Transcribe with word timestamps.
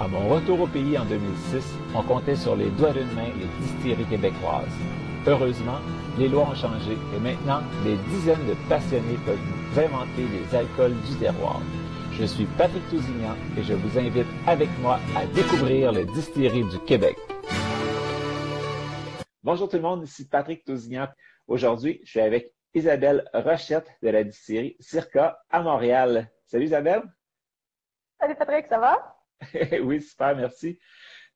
À 0.00 0.06
mon 0.06 0.28
retour 0.28 0.60
au 0.60 0.66
pays 0.68 0.96
en 0.96 1.04
2006, 1.06 1.74
on 1.92 2.02
comptait 2.04 2.36
sur 2.36 2.54
les 2.54 2.70
doigts 2.70 2.92
d'une 2.92 3.12
main 3.14 3.30
les 3.36 3.48
distilleries 3.60 4.04
québécoises. 4.04 4.70
Heureusement, 5.26 5.80
les 6.16 6.28
lois 6.28 6.50
ont 6.50 6.54
changé 6.54 6.92
et 6.92 7.18
maintenant, 7.18 7.62
des 7.82 7.96
dizaines 8.08 8.46
de 8.46 8.54
passionnés 8.68 9.18
peuvent 9.26 9.36
vous 9.36 9.80
inventer 9.80 10.22
les 10.28 10.56
alcools 10.56 10.94
du 11.00 11.16
terroir. 11.16 11.60
Je 12.12 12.24
suis 12.24 12.44
Patrick 12.56 12.88
Tousignan 12.90 13.34
et 13.56 13.62
je 13.64 13.74
vous 13.74 13.98
invite 13.98 14.28
avec 14.46 14.68
moi 14.80 15.00
à 15.16 15.26
découvrir 15.26 15.90
les 15.90 16.04
distilleries 16.04 16.68
du 16.68 16.78
Québec. 16.78 17.16
Bonjour 19.42 19.68
tout 19.68 19.78
le 19.78 19.82
monde, 19.82 20.04
ici 20.04 20.28
Patrick 20.28 20.64
Tousignan. 20.64 21.08
Aujourd'hui, 21.48 22.00
je 22.04 22.10
suis 22.10 22.20
avec 22.20 22.54
Isabelle 22.72 23.28
Rochette 23.34 23.90
de 24.00 24.10
la 24.10 24.22
distillerie 24.22 24.76
Circa 24.78 25.40
à 25.50 25.60
Montréal. 25.60 26.30
Salut 26.46 26.66
Isabelle. 26.66 27.02
Salut 28.20 28.36
Patrick, 28.36 28.66
ça 28.68 28.78
va? 28.78 29.17
oui, 29.82 30.02
super, 30.02 30.36
merci. 30.36 30.78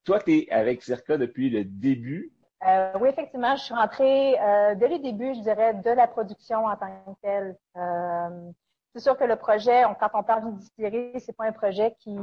Toi, 0.04 0.20
tu 0.20 0.38
es 0.38 0.50
avec 0.50 0.82
Circa 0.82 1.16
depuis 1.16 1.50
le 1.50 1.64
début? 1.64 2.32
Euh, 2.66 2.92
oui, 3.00 3.08
effectivement, 3.08 3.56
je 3.56 3.62
suis 3.62 3.74
rentrée 3.74 4.40
euh, 4.40 4.74
dès 4.76 4.88
le 4.88 4.98
début, 4.98 5.34
je 5.34 5.40
dirais, 5.40 5.74
de 5.74 5.90
la 5.90 6.06
production 6.06 6.66
en 6.66 6.76
tant 6.76 6.86
que 6.86 7.20
telle. 7.20 7.56
Euh, 7.76 8.50
c'est 8.94 9.00
sûr 9.00 9.16
que 9.16 9.24
le 9.24 9.36
projet, 9.36 9.82
quand 9.98 10.10
on 10.14 10.22
parle 10.22 10.44
d'une 10.44 11.20
c'est 11.20 11.36
pas 11.36 11.46
un 11.46 11.52
projet 11.52 11.94
qui, 11.98 12.16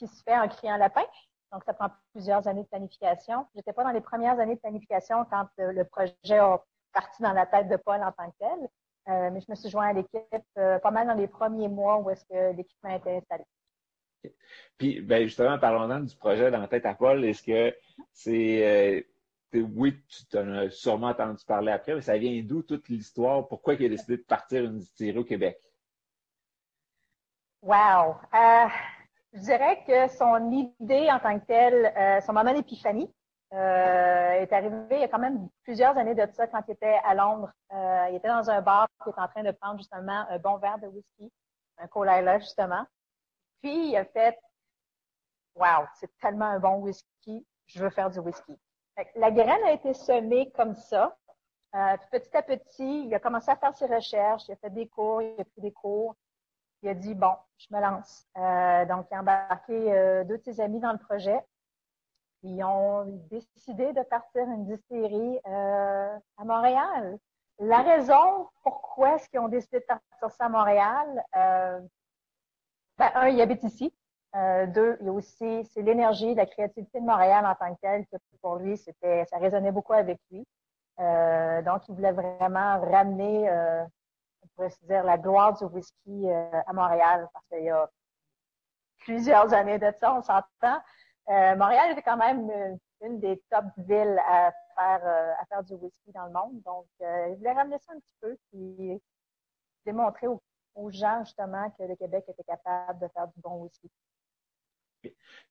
se 0.00 0.22
fait 0.24 0.36
en 0.36 0.48
criant 0.48 0.76
lapin. 0.78 1.04
Donc, 1.52 1.62
ça 1.64 1.74
prend 1.74 1.88
plusieurs 2.12 2.48
années 2.48 2.62
de 2.62 2.68
planification. 2.68 3.46
J'étais 3.54 3.72
pas 3.72 3.84
dans 3.84 3.90
les 3.90 4.00
premières 4.00 4.38
années 4.40 4.54
de 4.56 4.60
planification 4.60 5.24
quand 5.30 5.46
le 5.58 5.84
projet 5.84 6.38
a 6.38 6.60
parti 6.92 7.22
dans 7.22 7.32
la 7.32 7.46
tête 7.46 7.68
de 7.68 7.76
Paul 7.76 8.02
en 8.02 8.10
tant 8.10 8.30
que 8.30 8.36
tel. 8.40 9.30
mais 9.32 9.40
je 9.40 9.46
me 9.48 9.54
suis 9.54 9.70
joint 9.70 9.88
à 9.88 9.92
l'équipe 9.92 10.26
pas 10.54 10.90
mal 10.90 11.06
dans 11.06 11.14
les 11.14 11.28
premiers 11.28 11.68
mois 11.68 11.98
où 11.98 12.10
est-ce 12.10 12.24
que 12.24 12.56
l'équipement 12.56 12.90
était 12.90 13.16
installé. 13.16 13.44
Puis, 14.78 15.00
ben 15.00 15.24
justement, 15.24 15.58
parlons 15.58 16.00
du 16.00 16.16
projet 16.16 16.50
dans 16.50 16.60
la 16.60 16.68
tête 16.68 16.86
à 16.86 16.94
Paul. 16.94 17.24
Est-ce 17.24 17.42
que 17.42 17.76
c'est 18.12 19.04
euh, 19.54 19.62
oui, 19.74 20.02
tu 20.30 20.38
en 20.38 20.52
as 20.54 20.70
sûrement 20.70 21.08
entendu 21.08 21.44
parler 21.44 21.72
après, 21.72 21.94
mais 21.94 22.00
ça 22.00 22.16
vient 22.16 22.42
d'où 22.42 22.62
toute 22.62 22.88
l'histoire? 22.88 23.46
Pourquoi 23.48 23.74
il 23.74 23.84
a 23.84 23.88
décidé 23.90 24.16
de 24.16 24.22
partir 24.22 24.64
une 24.64 24.78
distillerie 24.78 25.18
au 25.18 25.24
Québec? 25.24 25.58
Wow! 27.60 28.16
Euh, 28.34 28.66
je 29.34 29.40
dirais 29.40 29.84
que 29.86 30.08
son 30.08 30.50
idée 30.50 31.10
en 31.10 31.20
tant 31.20 31.38
que 31.38 31.46
telle, 31.46 31.92
euh, 31.96 32.20
son 32.22 32.32
moment 32.32 32.52
d'épiphanie, 32.52 33.12
est 33.54 34.50
arrivé 34.50 34.76
il 34.92 35.00
y 35.00 35.04
a 35.04 35.08
quand 35.08 35.18
même 35.18 35.46
plusieurs 35.62 35.94
années 35.98 36.14
de 36.14 36.26
ça 36.32 36.46
quand 36.46 36.62
il 36.66 36.72
était 36.72 36.98
à 37.04 37.14
Londres. 37.14 37.52
il 38.08 38.14
était 38.16 38.28
dans 38.28 38.48
un 38.48 38.62
bar 38.62 38.88
qui 39.04 39.10
était 39.10 39.20
en 39.20 39.28
train 39.28 39.42
de 39.42 39.50
prendre 39.50 39.76
justement 39.76 40.24
un 40.30 40.38
bon 40.38 40.56
verre 40.56 40.78
de 40.78 40.86
whisky, 40.86 41.30
un 41.76 41.86
cola 41.86 42.38
justement. 42.38 42.86
Puis 43.62 43.90
il 43.90 43.96
a 43.96 44.04
fait 44.04 44.38
Wow, 45.54 45.86
c'est 45.94 46.10
tellement 46.18 46.46
un 46.46 46.58
bon 46.58 46.76
whisky, 46.76 47.46
je 47.66 47.82
veux 47.82 47.90
faire 47.90 48.10
du 48.10 48.18
whisky. 48.20 48.58
la 49.16 49.30
graine 49.30 49.62
a 49.64 49.72
été 49.72 49.92
semée 49.92 50.50
comme 50.52 50.74
ça. 50.74 51.16
Euh, 51.74 51.96
petit 52.10 52.36
à 52.36 52.42
petit, 52.42 53.06
il 53.06 53.14
a 53.14 53.20
commencé 53.20 53.50
à 53.50 53.56
faire 53.56 53.74
ses 53.74 53.86
recherches, 53.86 54.48
il 54.48 54.52
a 54.52 54.56
fait 54.56 54.70
des 54.70 54.88
cours, 54.88 55.22
il 55.22 55.40
a 55.40 55.44
pris 55.44 55.60
des 55.60 55.72
cours. 55.72 56.14
Il 56.82 56.88
a 56.88 56.94
dit 56.94 57.14
bon, 57.14 57.34
je 57.58 57.66
me 57.70 57.80
lance. 57.80 58.26
Euh, 58.36 58.84
donc, 58.86 59.06
il 59.10 59.14
a 59.14 59.20
embarqué 59.20 59.92
euh, 59.92 60.24
deux 60.24 60.38
de 60.38 60.42
ses 60.42 60.60
amis 60.60 60.80
dans 60.80 60.92
le 60.92 60.98
projet. 60.98 61.38
Ils 62.42 62.62
ont 62.64 63.04
décidé 63.30 63.92
de 63.92 64.02
partir 64.02 64.42
une 64.42 64.66
distillerie 64.66 65.38
à 65.44 66.44
Montréal. 66.44 67.18
La 67.60 67.82
raison 67.82 68.48
pourquoi 68.64 69.14
est-ce 69.14 69.28
qu'ils 69.28 69.38
ont 69.38 69.48
décidé 69.48 69.78
de 69.78 69.84
partir 69.84 70.30
ça 70.30 70.46
à 70.46 70.48
Montréal, 70.48 71.24
ben, 72.98 73.10
un, 73.14 73.28
il 73.28 73.40
habite 73.40 73.62
ici. 73.64 73.92
Euh, 74.34 74.66
deux, 74.66 74.96
il 75.00 75.06
y 75.06 75.08
a 75.10 75.12
aussi, 75.12 75.64
c'est 75.66 75.82
l'énergie, 75.82 76.34
la 76.34 76.46
créativité 76.46 77.00
de 77.00 77.04
Montréal 77.04 77.44
en 77.44 77.54
tant 77.54 77.74
que 77.74 77.80
telle, 77.80 78.06
que 78.06 78.16
pour 78.40 78.56
lui, 78.56 78.78
ça 78.78 79.38
résonnait 79.38 79.72
beaucoup 79.72 79.92
avec 79.92 80.18
lui. 80.30 80.46
Euh, 81.00 81.62
donc, 81.62 81.86
il 81.88 81.94
voulait 81.94 82.12
vraiment 82.12 82.80
ramener, 82.80 83.48
euh, 83.50 83.84
on 84.42 84.46
pourrait 84.54 84.70
se 84.70 84.84
dire, 84.86 85.04
la 85.04 85.18
gloire 85.18 85.56
du 85.58 85.64
whisky 85.64 86.30
à 86.30 86.72
Montréal, 86.72 87.28
parce 87.32 87.46
qu'il 87.48 87.64
y 87.64 87.70
a 87.70 87.88
plusieurs 89.00 89.52
années 89.52 89.78
de 89.78 89.92
ça, 90.00 90.14
on 90.14 90.22
s'entend. 90.22 90.80
Montréal 91.28 91.92
était 91.92 92.02
quand 92.02 92.16
même 92.16 92.78
une, 93.02 93.20
des 93.20 93.42
top 93.50 93.64
villes 93.76 94.20
à 94.26 94.50
faire, 94.76 95.36
à 95.40 95.44
faire 95.46 95.62
du 95.62 95.74
whisky 95.74 96.12
dans 96.14 96.26
le 96.26 96.32
monde. 96.32 96.62
Donc, 96.62 96.86
il 97.00 97.34
voulait 97.36 97.52
ramener 97.52 97.78
ça 97.80 97.92
un 97.92 97.98
petit 97.98 98.16
peu, 98.20 98.36
puis 98.50 99.02
démontrer 99.84 100.26
aux, 100.26 100.40
aux 100.74 100.90
gens, 100.90 101.24
justement, 101.24 101.70
que 101.78 101.84
le 101.84 101.96
Québec 101.96 102.24
était 102.28 102.44
capable 102.44 103.00
de 103.00 103.08
faire 103.08 103.28
du 103.28 103.40
bon 103.40 103.62
whisky. 103.62 103.90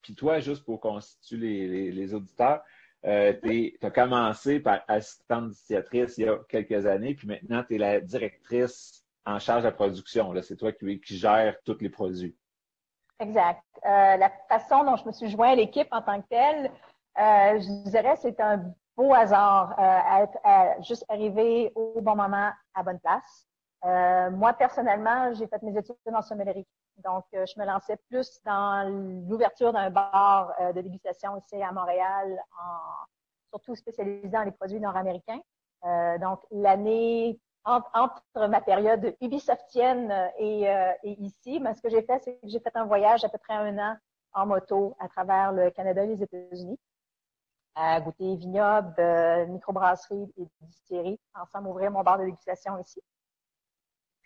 Puis 0.01 0.15
toi, 0.15 0.39
juste 0.39 0.63
pour 0.63 0.79
constituer 0.79 1.67
les, 1.67 1.91
les, 1.91 2.13
auditeurs, 2.13 2.63
euh, 3.05 3.33
tu 3.43 3.77
as 3.81 3.91
commencé 3.91 4.59
par 4.59 4.81
assistante 4.87 5.49
distillatrice 5.49 6.17
il 6.17 6.25
y 6.25 6.29
a 6.29 6.37
quelques 6.47 6.85
années, 6.85 7.15
puis 7.15 7.27
maintenant 7.27 7.63
tu 7.63 7.75
es 7.75 7.77
la 7.77 7.99
directrice 7.99 9.03
en 9.25 9.39
charge 9.39 9.63
de 9.63 9.67
la 9.67 9.73
production. 9.73 10.33
C'est 10.41 10.55
toi 10.55 10.71
qui, 10.71 11.01
qui 11.01 11.17
gères 11.17 11.55
tous 11.63 11.79
les 11.81 11.89
produits. 11.89 12.35
Exact. 13.19 13.63
Euh, 13.85 14.17
la 14.17 14.29
façon 14.49 14.83
dont 14.83 14.95
je 14.95 15.05
me 15.05 15.11
suis 15.11 15.29
joint 15.29 15.51
à 15.51 15.55
l'équipe 15.55 15.87
en 15.91 16.01
tant 16.01 16.21
que 16.21 16.27
telle, 16.27 16.71
euh, 17.19 17.59
je 17.59 17.89
dirais 17.89 18.15
c'est 18.15 18.39
un 18.39 18.73
beau 18.95 19.13
hasard 19.13 19.75
à 19.77 20.23
être 20.23 20.37
à 20.43 20.81
juste 20.81 21.05
arriver 21.07 21.71
au 21.75 22.01
bon 22.01 22.15
moment 22.15 22.51
à 22.73 22.83
bonne 22.83 22.99
place. 22.99 23.47
Euh, 23.85 24.29
moi, 24.29 24.53
personnellement, 24.53 25.33
j'ai 25.33 25.47
fait 25.47 25.61
mes 25.63 25.77
études 25.77 25.95
en 26.13 26.21
sommellerie. 26.21 26.67
Donc, 26.97 27.25
euh, 27.33 27.45
je 27.45 27.59
me 27.59 27.65
lançais 27.65 27.97
plus 28.09 28.39
dans 28.45 28.87
l'ouverture 29.27 29.73
d'un 29.73 29.89
bar 29.89 30.53
euh, 30.59 30.71
de 30.71 30.81
dégustation 30.81 31.35
ici 31.37 31.61
à 31.61 31.71
Montréal, 31.71 32.39
en, 32.59 33.05
surtout 33.49 33.75
spécialisé 33.75 34.27
dans 34.27 34.43
les 34.43 34.51
produits 34.51 34.79
nord-américains. 34.79 35.41
Donc, 36.21 36.41
l'année 36.51 37.39
entre, 37.65 38.47
ma 38.47 38.61
période 38.61 39.15
ubisoftienne 39.19 40.31
et, 40.37 40.69
ici, 41.03 41.59
mais 41.59 41.73
ce 41.73 41.81
que 41.81 41.89
j'ai 41.89 42.03
fait, 42.03 42.19
c'est 42.19 42.35
que 42.35 42.47
j'ai 42.47 42.59
fait 42.59 42.75
un 42.75 42.85
voyage 42.85 43.23
à 43.23 43.29
peu 43.29 43.39
près 43.39 43.55
un 43.55 43.77
an 43.79 43.97
en 44.33 44.45
moto 44.45 44.95
à 44.99 45.09
travers 45.09 45.51
le 45.51 45.71
Canada 45.71 46.03
et 46.03 46.07
les 46.07 46.21
États-Unis 46.23 46.79
à 47.73 47.99
goûter 47.99 48.35
vignobles, 48.35 49.47
microbrasserie 49.49 50.31
et 50.37 50.47
distillerie, 50.61 51.19
ensemble 51.33 51.69
ouvrir 51.69 51.89
mon 51.89 52.03
bar 52.03 52.19
de 52.19 52.25
dégustation 52.25 52.77
ici. 52.77 53.01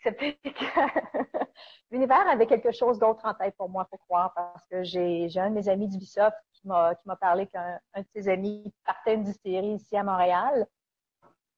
l'univers 1.91 2.27
avait 2.27 2.47
quelque 2.47 2.71
chose 2.71 2.99
d'autre 2.99 3.21
en 3.25 3.33
tête 3.33 3.55
pour 3.57 3.69
moi, 3.69 3.87
faut 3.89 3.97
croire, 3.97 4.33
parce 4.33 4.65
que 4.67 4.83
j'ai 4.83 5.29
un 5.37 5.49
de 5.49 5.55
mes 5.55 5.69
amis 5.69 5.87
d'Ubisoft 5.87 6.37
qui 6.53 6.67
m'a 6.67 6.95
qui 6.95 7.07
m'a 7.07 7.15
parlé 7.15 7.47
qu'un 7.47 7.79
de 7.95 8.05
ses 8.13 8.27
amis 8.29 8.73
partait 8.85 9.15
une 9.15 9.23
distillerie 9.23 9.75
ici 9.75 9.95
à 9.97 10.03
Montréal. 10.03 10.67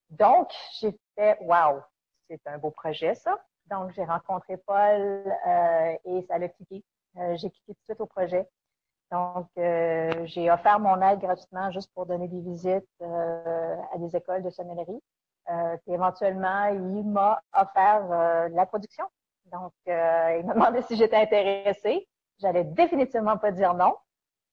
Donc, 0.09 0.49
j'ai 0.79 0.97
fait 1.15 1.37
Wow, 1.41 1.81
c'est 2.29 2.45
un 2.47 2.57
beau 2.57 2.71
projet, 2.71 3.15
ça. 3.15 3.37
Donc, 3.69 3.91
j'ai 3.93 4.05
rencontré 4.05 4.57
Paul 4.57 5.23
euh, 5.47 5.97
et 6.05 6.21
ça 6.27 6.37
l'a 6.37 6.49
cliqué. 6.49 6.83
Euh, 7.17 7.35
j'ai 7.35 7.49
cliqué 7.49 7.73
tout 7.73 7.73
de 7.73 7.83
suite 7.85 8.01
au 8.01 8.05
projet. 8.05 8.47
Donc, 9.11 9.47
euh, 9.57 10.25
j'ai 10.25 10.51
offert 10.51 10.79
mon 10.79 11.01
aide 11.01 11.19
gratuitement 11.19 11.71
juste 11.71 11.91
pour 11.93 12.05
donner 12.05 12.27
des 12.27 12.41
visites 12.41 12.87
à 13.01 13.97
des 13.97 14.15
écoles 14.15 14.43
de 14.43 14.49
sommellerie. 14.49 15.01
Euh, 15.49 15.77
puis 15.77 15.93
éventuellement, 15.93 16.65
il 16.65 17.05
m'a 17.05 17.41
offert 17.53 18.05
euh, 18.11 18.49
la 18.49 18.65
production. 18.65 19.05
Donc, 19.45 19.73
euh, 19.87 20.37
il 20.39 20.45
m'a 20.45 20.53
demandé 20.53 20.81
si 20.81 20.97
j'étais 20.97 21.15
intéressée. 21.15 22.07
J'allais 22.39 22.65
définitivement 22.65 23.37
pas 23.37 23.51
dire 23.51 23.73
non, 23.73 23.95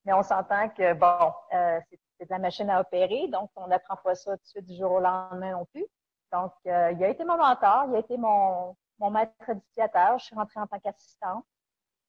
mais 0.05 0.12
on 0.12 0.23
s'entend 0.23 0.69
que 0.70 0.94
bon, 0.94 1.32
c'est 1.50 1.99
c'est 2.19 2.26
de 2.26 2.31
la 2.31 2.38
machine 2.38 2.70
à 2.70 2.81
opérer, 2.81 3.29
donc 3.29 3.50
on 3.56 3.67
n'apprend 3.67 3.96
pas 3.96 4.14
ça 4.14 4.37
tout 4.37 4.43
de 4.43 4.49
suite 4.49 4.67
du 4.67 4.76
jour 4.76 4.93
au 4.93 5.00
lendemain 5.00 5.52
non 5.52 5.64
plus. 5.67 5.87
Donc, 6.32 6.52
euh, 6.67 6.93
il 6.93 7.05
a 7.05 7.08
été 7.08 7.25
mon 7.25 7.37
mentor, 7.37 7.87
il 7.88 7.96
a 7.96 7.99
été 7.99 8.17
mon, 8.17 8.76
mon 8.99 9.11
maître 9.11 9.32
éducateur. 9.49 10.19
Je 10.19 10.26
suis 10.26 10.35
rentrée 10.35 10.61
en 10.61 10.67
tant 10.67 10.79
qu'assistante. 10.81 11.44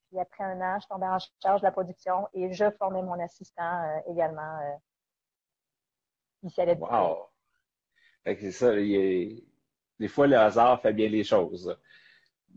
Puis 0.09 0.19
après 0.19 0.43
un 0.43 0.61
an, 0.61 0.79
je 0.79 0.87
tombais 0.87 1.07
en 1.07 1.17
charge 1.41 1.61
de 1.61 1.65
la 1.65 1.71
production 1.71 2.27
et 2.33 2.53
je 2.53 2.69
formais 2.71 3.01
mon 3.01 3.19
assistant 3.19 3.83
euh, 3.83 4.11
également. 4.11 4.59
Euh, 4.59 4.75
wow! 6.79 7.29
C'est 8.25 8.51
ça, 8.51 8.73
des 8.75 10.07
fois 10.07 10.27
le 10.27 10.37
hasard 10.37 10.81
fait 10.81 10.93
bien 10.93 11.09
les 11.09 11.23
choses. 11.23 11.77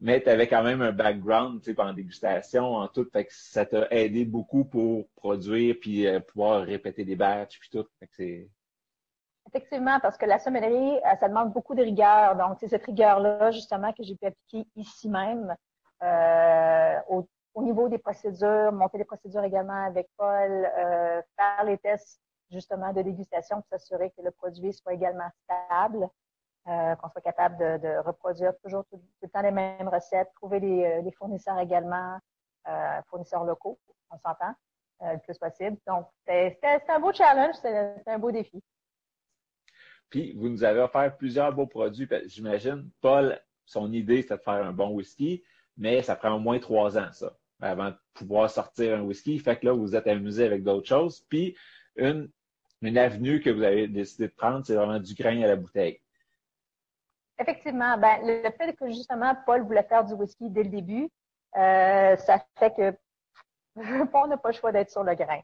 Mais 0.00 0.20
tu 0.22 0.28
avais 0.28 0.46
quand 0.46 0.62
même 0.62 0.80
un 0.80 0.92
background, 0.92 1.60
tu 1.60 1.74
sais, 1.74 1.80
en 1.80 1.92
dégustation, 1.92 2.76
en 2.76 2.88
tout, 2.88 3.08
ça 3.30 3.66
t'a 3.66 3.88
aidé 3.90 4.24
beaucoup 4.24 4.64
pour 4.64 5.08
produire 5.16 5.76
puis 5.80 6.06
euh, 6.06 6.20
pouvoir 6.20 6.62
répéter 6.62 7.04
des 7.04 7.16
batchs 7.16 7.58
puis 7.58 7.68
tout. 7.70 7.86
Effectivement, 9.48 9.98
parce 10.00 10.16
que 10.16 10.26
la 10.26 10.38
sommellerie, 10.38 10.98
euh, 10.98 11.16
ça 11.18 11.28
demande 11.28 11.52
beaucoup 11.52 11.74
de 11.74 11.82
rigueur. 11.82 12.36
Donc, 12.36 12.58
c'est 12.60 12.68
cette 12.68 12.84
rigueur-là, 12.84 13.50
justement, 13.50 13.92
que 13.92 14.04
j'ai 14.04 14.14
pu 14.14 14.26
appliquer 14.26 14.68
ici 14.76 15.08
même 15.08 15.56
euh, 16.02 16.94
au, 17.08 17.26
niveau 17.60 17.88
des 17.88 17.98
procédures, 17.98 18.70
monter 18.70 18.98
les 18.98 19.04
procédures 19.04 19.42
également 19.42 19.84
avec 19.84 20.06
Paul, 20.16 20.70
faire 21.36 21.64
les 21.64 21.76
tests, 21.78 22.20
justement, 22.50 22.92
de 22.92 23.02
dégustation 23.02 23.56
pour 23.56 23.66
s'assurer 23.68 24.10
que 24.10 24.22
le 24.22 24.30
produit 24.30 24.72
soit 24.72 24.94
également 24.94 25.28
stable, 25.44 26.08
qu'on 26.64 27.08
soit 27.08 27.22
capable 27.22 27.56
de, 27.80 28.06
reproduire 28.06 28.52
toujours 28.62 28.84
tout, 28.90 29.00
le 29.22 29.28
temps 29.28 29.40
les 29.40 29.50
mêmes 29.50 29.88
recettes, 29.88 30.28
trouver 30.34 30.60
des, 30.60 31.10
fournisseurs 31.12 31.58
également, 31.58 32.18
fournisseurs 33.08 33.44
locaux, 33.44 33.78
on 34.10 34.18
s'entend, 34.18 34.54
le 35.00 35.18
plus 35.18 35.38
possible. 35.38 35.78
Donc, 35.86 36.06
c'était 36.26 36.82
un 36.88 37.00
beau 37.00 37.12
challenge, 37.12 37.54
c'était 37.54 38.02
un 38.06 38.18
beau 38.18 38.30
défi. 38.30 38.62
Puis, 40.10 40.34
vous 40.36 40.48
nous 40.48 40.64
avez 40.64 40.80
offert 40.80 41.16
plusieurs 41.16 41.52
beaux 41.52 41.66
produits. 41.66 42.08
J'imagine, 42.26 42.90
Paul, 43.00 43.38
son 43.66 43.92
idée, 43.92 44.22
c'était 44.22 44.38
de 44.38 44.42
faire 44.42 44.64
un 44.64 44.72
bon 44.72 44.90
whisky, 44.90 45.44
mais 45.76 46.02
ça 46.02 46.16
prend 46.16 46.32
au 46.32 46.38
moins 46.38 46.58
trois 46.58 46.98
ans, 46.98 47.12
ça, 47.12 47.36
avant 47.60 47.90
de 47.90 47.96
pouvoir 48.14 48.50
sortir 48.50 48.96
un 48.96 49.02
whisky. 49.02 49.38
Fait 49.38 49.58
que 49.58 49.66
là, 49.66 49.72
vous 49.72 49.82
vous 49.82 49.96
êtes 49.96 50.06
amusé 50.06 50.44
avec 50.44 50.62
d'autres 50.62 50.88
choses. 50.88 51.20
Puis, 51.28 51.56
une, 51.96 52.30
une 52.82 52.98
avenue 52.98 53.40
que 53.40 53.50
vous 53.50 53.62
avez 53.62 53.88
décidé 53.88 54.28
de 54.28 54.32
prendre, 54.32 54.64
c'est 54.64 54.74
vraiment 54.74 54.98
du 54.98 55.14
grain 55.14 55.42
à 55.42 55.46
la 55.46 55.56
bouteille. 55.56 56.00
Effectivement. 57.38 57.96
Ben, 57.98 58.18
le 58.22 58.50
fait 58.50 58.72
que 58.74 58.88
justement, 58.88 59.34
Paul 59.46 59.62
voulait 59.62 59.84
faire 59.84 60.04
du 60.04 60.14
whisky 60.14 60.50
dès 60.50 60.64
le 60.64 60.70
début, 60.70 61.08
euh, 61.56 62.16
ça 62.16 62.44
fait 62.56 62.74
que 62.74 62.96
on 64.14 64.26
n'a 64.26 64.36
pas 64.36 64.48
le 64.48 64.54
choix 64.54 64.72
d'être 64.72 64.90
sur 64.90 65.04
le 65.04 65.14
grain. 65.14 65.40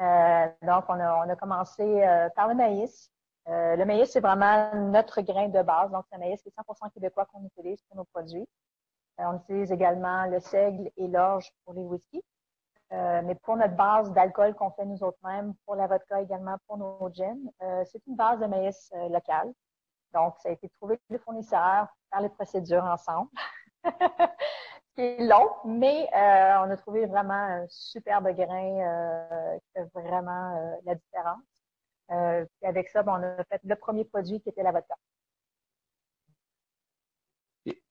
Euh, 0.00 0.46
donc, 0.62 0.84
on 0.88 0.98
a, 1.00 1.36
commencé 1.36 1.82
euh, 1.82 2.28
par 2.34 2.48
le 2.48 2.54
maïs. 2.54 3.10
Le 3.48 3.84
maïs, 3.84 4.10
c'est 4.10 4.20
vraiment 4.20 4.74
notre 4.74 5.20
grain 5.20 5.48
de 5.48 5.62
base. 5.62 5.90
Donc, 5.92 6.04
c'est 6.10 6.18
maïs 6.18 6.42
qui 6.42 6.48
est 6.48 6.52
100% 6.52 6.92
québécois 6.92 7.26
qu'on 7.26 7.44
utilise 7.44 7.80
pour 7.82 7.96
nos 7.96 8.04
produits. 8.04 8.46
On 9.18 9.36
utilise 9.36 9.70
également 9.70 10.26
le 10.26 10.40
seigle 10.40 10.90
et 10.96 11.06
l'orge 11.06 11.50
pour 11.64 11.74
les 11.74 11.82
whiskies. 11.82 12.24
Euh, 12.92 13.20
mais 13.24 13.34
pour 13.34 13.56
notre 13.56 13.74
base 13.74 14.12
d'alcool 14.12 14.54
qu'on 14.54 14.70
fait 14.70 14.84
nous 14.84 15.02
autres 15.02 15.18
mêmes, 15.24 15.54
pour 15.64 15.74
la 15.74 15.86
vodka 15.86 16.20
également, 16.20 16.56
pour 16.66 16.78
nos 16.78 17.10
gins, 17.12 17.36
c'est 17.84 18.00
une 18.06 18.16
base 18.16 18.38
de 18.38 18.46
maïs 18.46 18.92
local. 19.10 19.52
Donc, 20.14 20.36
ça 20.40 20.50
a 20.50 20.52
été 20.52 20.68
trouvé 20.68 20.98
le 21.10 21.18
fournisseur, 21.18 21.88
faire 22.10 22.20
les 22.20 22.28
procédures 22.28 22.84
ensemble. 22.84 23.28
C'est 24.98 25.18
long, 25.18 25.50
mais 25.66 26.08
on 26.14 26.70
a 26.70 26.76
trouvé 26.78 27.04
vraiment 27.04 27.34
un 27.34 27.66
superbe 27.68 28.28
grain 28.34 29.58
qui 29.58 29.72
fait 29.74 29.84
vraiment 29.92 30.78
la 30.84 30.94
différence. 30.94 31.42
Euh, 32.12 32.44
puis 32.60 32.68
avec 32.68 32.88
ça, 32.88 33.02
ben, 33.02 33.18
on 33.18 33.22
a 33.22 33.44
fait 33.44 33.60
le 33.64 33.76
premier 33.76 34.04
produit 34.04 34.40
qui 34.40 34.48
était 34.48 34.62
la 34.62 34.72
vodka. 34.72 34.94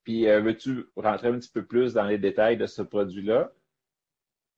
Puis, 0.03 0.27
euh, 0.29 0.39
veux-tu 0.41 0.85
rentrer 0.95 1.29
un 1.29 1.39
petit 1.39 1.51
peu 1.51 1.65
plus 1.65 1.93
dans 1.93 2.05
les 2.05 2.17
détails 2.17 2.57
de 2.57 2.65
ce 2.65 2.81
produit-là? 2.81 3.51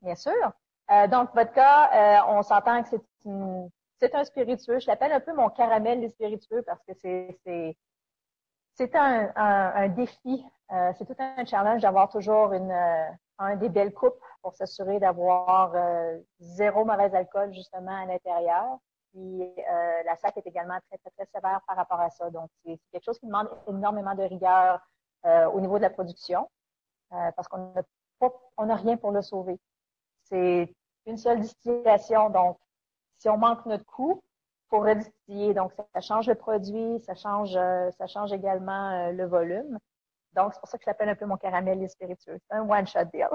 Bien 0.01 0.15
sûr. 0.15 0.51
Euh, 0.91 1.07
donc, 1.07 1.33
vodka, 1.35 2.25
on 2.29 2.41
s'entend 2.43 2.83
que 2.83 2.97
c'est 3.99 4.15
un 4.15 4.23
spiritueux. 4.23 4.79
Je 4.79 4.87
l'appelle 4.87 5.11
un 5.11 5.19
peu 5.19 5.33
mon 5.33 5.49
caramel 5.49 5.99
des 5.99 6.09
spiritueux 6.09 6.61
parce 6.63 6.81
que 6.83 6.93
c'est 8.75 8.95
un, 8.95 9.87
défi. 9.89 10.45
c'est 10.69 11.05
tout 11.05 11.15
un 11.19 11.45
challenge 11.45 11.81
d'avoir 11.81 12.09
toujours 12.09 12.53
une 12.53 12.73
un 13.39 13.55
des 13.55 13.69
belles 13.69 13.93
coupes 13.93 14.19
pour 14.41 14.53
s'assurer 14.55 14.99
d'avoir 14.99 15.73
zéro 16.39 16.85
mauvais 16.85 17.13
alcool 17.13 17.53
justement 17.53 18.03
à 18.03 18.05
l'intérieur. 18.05 18.79
Puis 19.17 19.41
euh, 19.41 20.03
la 20.05 20.15
SAC 20.15 20.37
est 20.37 20.47
également 20.47 20.77
très, 20.89 20.97
très, 20.97 21.09
très 21.11 21.25
sévère 21.25 21.61
par 21.67 21.75
rapport 21.75 21.99
à 21.99 22.09
ça. 22.09 22.29
Donc, 22.29 22.49
c'est 22.63 22.79
quelque 22.91 23.03
chose 23.03 23.19
qui 23.19 23.25
demande 23.25 23.49
énormément 23.67 24.15
de 24.15 24.23
rigueur 24.23 24.79
euh, 25.25 25.47
au 25.47 25.59
niveau 25.59 25.77
de 25.77 25.83
la 25.83 25.89
production 25.89 26.49
euh, 27.13 27.31
parce 27.35 27.47
qu'on 27.47 27.73
n'a 27.73 27.81
on 28.57 28.65
n'a 28.65 28.75
rien 28.75 28.97
pour 28.97 29.11
le 29.11 29.21
sauver. 29.21 29.59
C'est 30.29 30.73
une 31.05 31.17
seule 31.17 31.41
distillation. 31.41 32.29
Donc, 32.29 32.57
si 33.17 33.29
on 33.29 33.37
manque 33.37 33.65
notre 33.65 33.85
coût, 33.85 34.23
faut 34.69 34.79
redistiller. 34.79 35.53
Donc, 35.53 35.71
ça, 35.93 36.01
change 36.01 36.27
le 36.27 36.35
produit, 36.35 36.99
ça 36.99 37.15
change, 37.15 37.53
ça 37.53 38.07
change 38.07 38.33
également 38.33 39.11
le 39.11 39.25
volume. 39.25 39.79
Donc, 40.33 40.53
c'est 40.53 40.59
pour 40.59 40.69
ça 40.69 40.77
que 40.77 40.83
je 40.83 40.89
l'appelle 40.89 41.09
un 41.09 41.15
peu 41.15 41.25
mon 41.25 41.37
caramel 41.37 41.81
et 41.81 41.87
spiritueux. 41.87 42.37
C'est 42.47 42.55
un 42.55 42.69
one-shot 42.69 43.05
deal. 43.13 43.29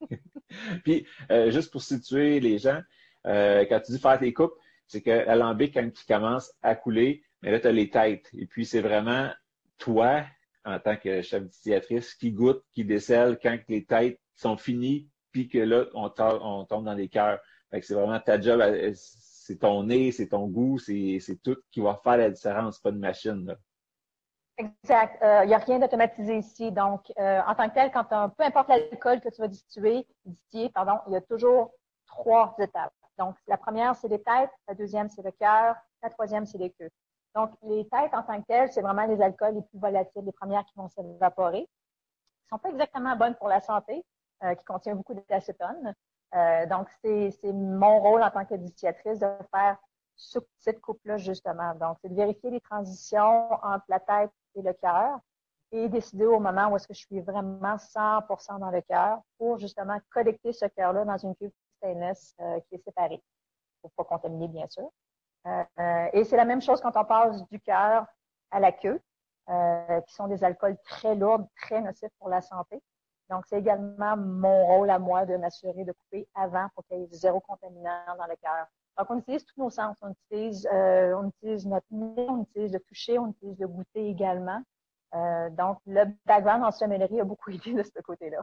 Puis, 0.84 1.06
juste 1.48 1.70
pour 1.72 1.82
situer 1.82 2.40
les 2.40 2.58
gens, 2.58 2.80
quand 3.24 3.80
tu 3.84 3.92
dis 3.92 3.98
faire 3.98 4.18
tes 4.18 4.32
coupes, 4.32 4.54
c'est 4.86 5.02
que 5.02 5.10
l'alambic, 5.10 5.74
quand 5.74 5.84
il 5.84 6.06
commence 6.06 6.52
à 6.62 6.74
couler, 6.74 7.22
mais 7.42 7.50
là, 7.52 7.60
tu 7.60 7.66
as 7.66 7.72
les 7.72 7.90
têtes. 7.90 8.28
Et 8.32 8.46
puis, 8.46 8.64
c'est 8.64 8.80
vraiment 8.80 9.30
toi, 9.76 10.24
en 10.64 10.78
tant 10.80 10.96
que 10.96 11.22
chef 11.22 11.44
distillatrice, 11.44 12.14
qui 12.14 12.32
goûte, 12.32 12.64
qui 12.72 12.84
décèle 12.84 13.38
quand 13.40 13.58
les 13.68 13.84
têtes 13.84 14.18
sont 14.34 14.56
finies, 14.56 15.08
puis 15.32 15.48
que 15.48 15.58
là, 15.58 15.84
on, 15.94 16.08
tombe 16.64 16.84
dans 16.84 16.94
les 16.94 17.08
cœurs. 17.08 17.40
C'est 17.70 17.94
vraiment 17.94 18.20
ta 18.20 18.40
job, 18.40 18.62
c'est 18.94 19.58
ton 19.58 19.84
nez, 19.84 20.12
c'est 20.12 20.28
ton 20.28 20.46
goût, 20.46 20.78
c'est 20.78 21.38
tout 21.42 21.56
qui 21.70 21.80
va 21.80 22.00
faire 22.02 22.16
la 22.16 22.30
différence, 22.30 22.78
pas 22.78 22.90
de 22.90 22.98
machine. 22.98 23.56
Exact. 24.58 25.18
Il 25.20 25.26
euh, 25.26 25.46
n'y 25.46 25.54
a 25.54 25.58
rien 25.58 25.78
d'automatisé 25.78 26.38
ici. 26.38 26.72
Donc, 26.72 27.12
euh, 27.18 27.40
en 27.46 27.54
tant 27.54 27.68
que 27.68 27.74
tel, 27.74 27.92
quand 27.92 28.04
peu 28.04 28.42
importe 28.42 28.68
l'alcool 28.68 29.20
que 29.20 29.28
tu 29.28 29.40
vas 29.40 29.46
distiller, 29.46 30.04
pardon, 30.74 30.98
il 31.06 31.12
y 31.12 31.16
a 31.16 31.20
toujours 31.20 31.72
trois 32.06 32.56
étapes. 32.58 32.92
Donc, 33.18 33.36
la 33.46 33.56
première, 33.56 33.94
c'est 33.94 34.08
les 34.08 34.20
têtes. 34.20 34.50
La 34.66 34.74
deuxième, 34.74 35.08
c'est 35.08 35.22
le 35.22 35.30
cœur. 35.30 35.76
La 36.02 36.10
troisième, 36.10 36.44
c'est 36.44 36.58
les 36.58 36.70
queues. 36.70 36.90
Donc, 37.34 37.52
les 37.62 37.86
têtes 37.88 38.14
en 38.14 38.22
tant 38.22 38.40
que 38.40 38.46
telles, 38.46 38.72
c'est 38.72 38.82
vraiment 38.82 39.06
les 39.06 39.20
alcools 39.22 39.54
les 39.54 39.62
plus 39.62 39.78
volatiles, 39.78 40.24
les 40.24 40.32
premières 40.32 40.64
qui 40.64 40.74
vont 40.76 40.88
s'évaporer. 40.88 41.68
Ils 41.68 42.48
sont 42.50 42.58
pas 42.58 42.70
exactement 42.70 43.14
bonnes 43.16 43.36
pour 43.36 43.48
la 43.48 43.60
santé, 43.60 44.04
qui 44.40 44.64
contient 44.64 44.94
beaucoup 44.94 45.14
d'acétone. 45.28 45.94
Euh, 46.34 46.66
donc, 46.66 46.88
c'est 47.02 47.52
mon 47.52 48.00
rôle 48.00 48.22
en 48.22 48.30
tant 48.30 48.44
que 48.44 48.54
distillatrice 48.54 49.18
de 49.18 49.28
faire 49.54 49.78
cette 50.58 50.80
coupe-là, 50.80 51.16
justement. 51.16 51.74
Donc, 51.74 51.98
c'est 52.02 52.08
de 52.08 52.14
vérifier 52.14 52.50
les 52.50 52.60
transitions 52.60 53.52
entre 53.62 53.84
la 53.88 54.00
tête 54.00 54.30
et 54.54 54.62
le 54.62 54.72
cœur 54.72 55.20
et 55.70 55.88
décider 55.88 56.26
au 56.26 56.40
moment 56.40 56.68
où 56.68 56.76
est-ce 56.76 56.88
que 56.88 56.94
je 56.94 57.00
suis 57.00 57.20
vraiment 57.20 57.76
100% 57.76 58.58
dans 58.58 58.70
le 58.70 58.80
cœur 58.82 59.20
pour 59.36 59.58
justement 59.58 59.98
collecter 60.10 60.52
ce 60.52 60.64
cœur-là 60.66 61.04
dans 61.04 61.18
une 61.18 61.34
cuve 61.36 61.52
stainless 61.76 62.34
euh, 62.40 62.58
qui 62.68 62.76
est 62.76 62.82
séparé 62.84 63.22
pour 63.82 63.92
pas 63.92 64.04
contaminer, 64.04 64.48
bien 64.48 64.66
sûr. 64.68 64.90
Euh, 65.46 65.62
euh, 65.78 66.08
et 66.12 66.24
c'est 66.24 66.36
la 66.36 66.44
même 66.44 66.60
chose 66.60 66.80
quand 66.80 66.96
on 66.96 67.04
passe 67.04 67.46
du 67.48 67.60
cœur 67.60 68.06
à 68.50 68.60
la 68.60 68.72
queue, 68.72 69.00
qui 70.06 70.14
sont 70.14 70.26
des 70.26 70.44
alcools 70.44 70.76
très 70.84 71.14
lourds, 71.14 71.48
très 71.56 71.80
nocifs 71.80 72.10
pour 72.18 72.28
la 72.28 72.42
santé. 72.42 72.82
Donc, 73.30 73.44
c'est 73.46 73.58
également 73.58 74.16
mon 74.16 74.66
rôle 74.66 74.90
à 74.90 74.98
moi 74.98 75.26
de 75.26 75.36
m'assurer 75.36 75.84
de 75.84 75.92
couper 75.92 76.26
avant 76.34 76.68
pour 76.74 76.84
qu'il 76.86 76.98
y 76.98 77.02
ait 77.02 77.08
zéro 77.10 77.40
contaminant 77.40 78.02
dans 78.16 78.26
le 78.26 78.36
cœur. 78.36 78.66
Donc, 78.96 79.10
on 79.10 79.18
utilise 79.18 79.44
tous 79.44 79.60
nos 79.60 79.70
sens. 79.70 79.96
On 80.02 80.10
utilise, 80.10 80.68
on 80.72 81.28
utilise 81.28 81.66
notre 81.66 81.86
nez, 81.90 82.26
on 82.28 82.42
utilise 82.42 82.72
le 82.72 82.80
toucher, 82.80 83.18
on 83.18 83.30
utilise 83.30 83.58
le 83.58 83.68
goûter 83.68 84.08
également. 84.08 84.62
donc, 85.12 85.78
le 85.86 86.04
background 86.26 86.64
en 86.64 86.70
sommellerie 86.70 87.20
a 87.20 87.24
beaucoup 87.24 87.50
aidé 87.50 87.74
de 87.74 87.82
ce 87.82 88.00
côté-là. 88.02 88.42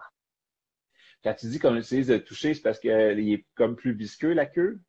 Quand 1.24 1.34
tu 1.34 1.48
dis 1.48 1.58
qu'on 1.58 1.76
utilise 1.76 2.12
le 2.12 2.24
toucher, 2.24 2.54
c'est 2.54 2.62
parce 2.62 2.80
qu'il 2.80 2.92
est 2.92 3.46
comme 3.56 3.76
plus 3.76 3.94
visqueux, 3.94 4.34
la 4.34 4.46
queue? 4.46 4.80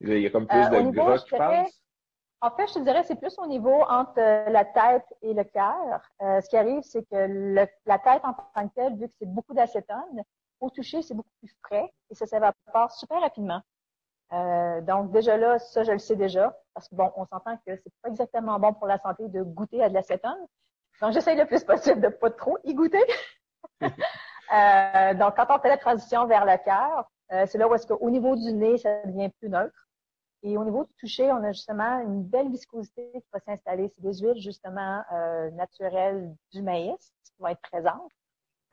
Il 0.00 0.18
y 0.18 0.26
a 0.26 0.30
comme 0.30 0.46
plus 0.46 0.58
euh, 0.58 0.82
de 0.82 0.90
gras 0.90 1.18
qui 1.18 1.30
passe? 1.30 1.79
En 2.42 2.50
fait, 2.50 2.66
je 2.68 2.74
te 2.74 2.78
dirais, 2.80 3.02
c'est 3.04 3.16
plus 3.16 3.38
au 3.38 3.46
niveau 3.46 3.82
entre 3.88 4.18
euh, 4.18 4.48
la 4.48 4.64
tête 4.64 5.04
et 5.22 5.34
le 5.34 5.44
cœur. 5.44 6.00
Euh, 6.22 6.40
ce 6.40 6.48
qui 6.48 6.56
arrive, 6.56 6.82
c'est 6.82 7.04
que 7.04 7.64
la 7.84 7.98
tête 7.98 8.24
en 8.24 8.32
tant 8.32 8.68
que 8.68 8.74
telle, 8.74 8.96
vu 8.96 9.08
que 9.08 9.14
c'est 9.18 9.28
beaucoup 9.28 9.52
d'acétone, 9.52 10.22
au 10.60 10.70
toucher, 10.70 11.02
c'est 11.02 11.14
beaucoup 11.14 11.32
plus 11.40 11.54
frais 11.64 11.92
et 12.10 12.14
ça 12.14 12.26
s'évapore 12.26 12.92
super 12.92 13.20
rapidement. 13.20 13.60
donc 14.82 15.10
déjà 15.10 15.36
là, 15.36 15.58
ça 15.58 15.82
je 15.82 15.92
le 15.92 15.98
sais 15.98 16.16
déjà, 16.16 16.54
parce 16.74 16.86
que 16.88 16.94
bon, 16.94 17.10
on 17.16 17.24
s'entend 17.24 17.56
que 17.66 17.76
c'est 17.76 17.92
pas 18.02 18.10
exactement 18.10 18.58
bon 18.58 18.74
pour 18.74 18.86
la 18.86 18.98
santé 18.98 19.28
de 19.28 19.42
goûter 19.42 19.82
à 19.82 19.88
de 19.88 19.94
l'acétone. 19.94 20.46
Donc 21.00 21.12
j'essaye 21.12 21.36
le 21.36 21.46
plus 21.46 21.64
possible 21.64 22.00
de 22.00 22.08
pas 22.08 22.30
trop 22.30 22.58
y 22.64 22.74
goûter. 22.74 23.04
Euh, 24.52 25.14
donc, 25.14 25.36
quand 25.36 25.46
on 25.48 25.60
fait 25.60 25.68
la 25.68 25.76
transition 25.76 26.26
vers 26.26 26.44
le 26.44 26.56
cœur, 26.64 27.08
euh, 27.32 27.46
c'est 27.46 27.56
là 27.56 27.68
où 27.68 27.74
est-ce 27.76 27.86
qu'au 27.86 28.10
niveau 28.10 28.34
du 28.34 28.52
nez, 28.52 28.78
ça 28.78 29.02
devient 29.04 29.28
plus 29.38 29.48
neutre. 29.48 29.88
Et 30.42 30.56
au 30.56 30.64
niveau 30.64 30.84
du 30.84 30.94
toucher, 30.94 31.30
on 31.32 31.44
a 31.44 31.52
justement 31.52 32.00
une 32.00 32.22
belle 32.22 32.50
viscosité 32.50 33.10
qui 33.12 33.28
va 33.32 33.40
s'installer. 33.40 33.88
C'est 33.88 34.00
des 34.00 34.18
huiles 34.20 34.40
justement 34.40 35.02
euh, 35.12 35.50
naturelles 35.50 36.34
du 36.52 36.62
maïs 36.62 37.12
qui 37.24 37.32
vont 37.38 37.48
être 37.48 37.60
présentes. 37.60 38.10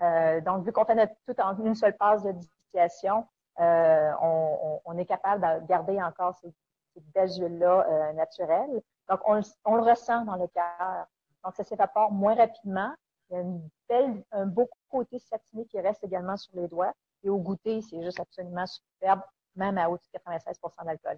Euh, 0.02 0.42
donc, 0.42 0.64
vu 0.64 0.72
qu'on 0.72 0.86
fait 0.86 1.18
tout 1.26 1.42
en 1.42 1.58
une 1.64 1.76
seule 1.76 1.98
passe 1.98 2.24
de 2.24 2.32
distillation, 2.32 3.28
euh, 3.60 4.12
on, 4.22 4.80
on, 4.86 4.98
est 4.98 5.06
capable 5.06 5.62
de 5.62 5.68
garder 5.68 6.02
encore 6.02 6.36
ces, 6.36 6.54
ces 6.94 7.02
belles 7.14 7.32
huiles-là 7.32 7.88
euh, 7.90 8.14
naturelles. 8.14 8.82
Donc, 9.10 9.20
on, 9.26 9.42
on, 9.66 9.76
le 9.76 9.82
ressent 9.82 10.24
dans 10.26 10.36
le 10.36 10.48
cœur. 10.48 11.08
Donc, 11.44 11.56
ça 11.56 11.64
s'évapore 11.64 12.12
moins 12.12 12.36
rapidement. 12.36 12.94
Il 13.30 13.34
y 13.34 13.38
a 13.38 13.42
une 13.42 13.70
belle, 13.90 14.24
un 14.32 14.46
beau 14.46 14.70
côté 14.90 15.20
satiné 15.20 15.66
qui 15.66 15.80
reste 15.80 16.04
également 16.04 16.38
sur 16.38 16.56
les 16.56 16.68
doigts. 16.68 16.94
Et 17.24 17.30
au 17.30 17.38
goûter, 17.40 17.82
c'est 17.82 18.02
juste 18.04 18.20
absolument 18.20 18.66
superbe, 18.68 19.22
même 19.56 19.78
à 19.78 19.90
au-dessus 19.90 20.10
de 20.14 20.20
96 20.20 20.60
d'alcool. 20.86 21.18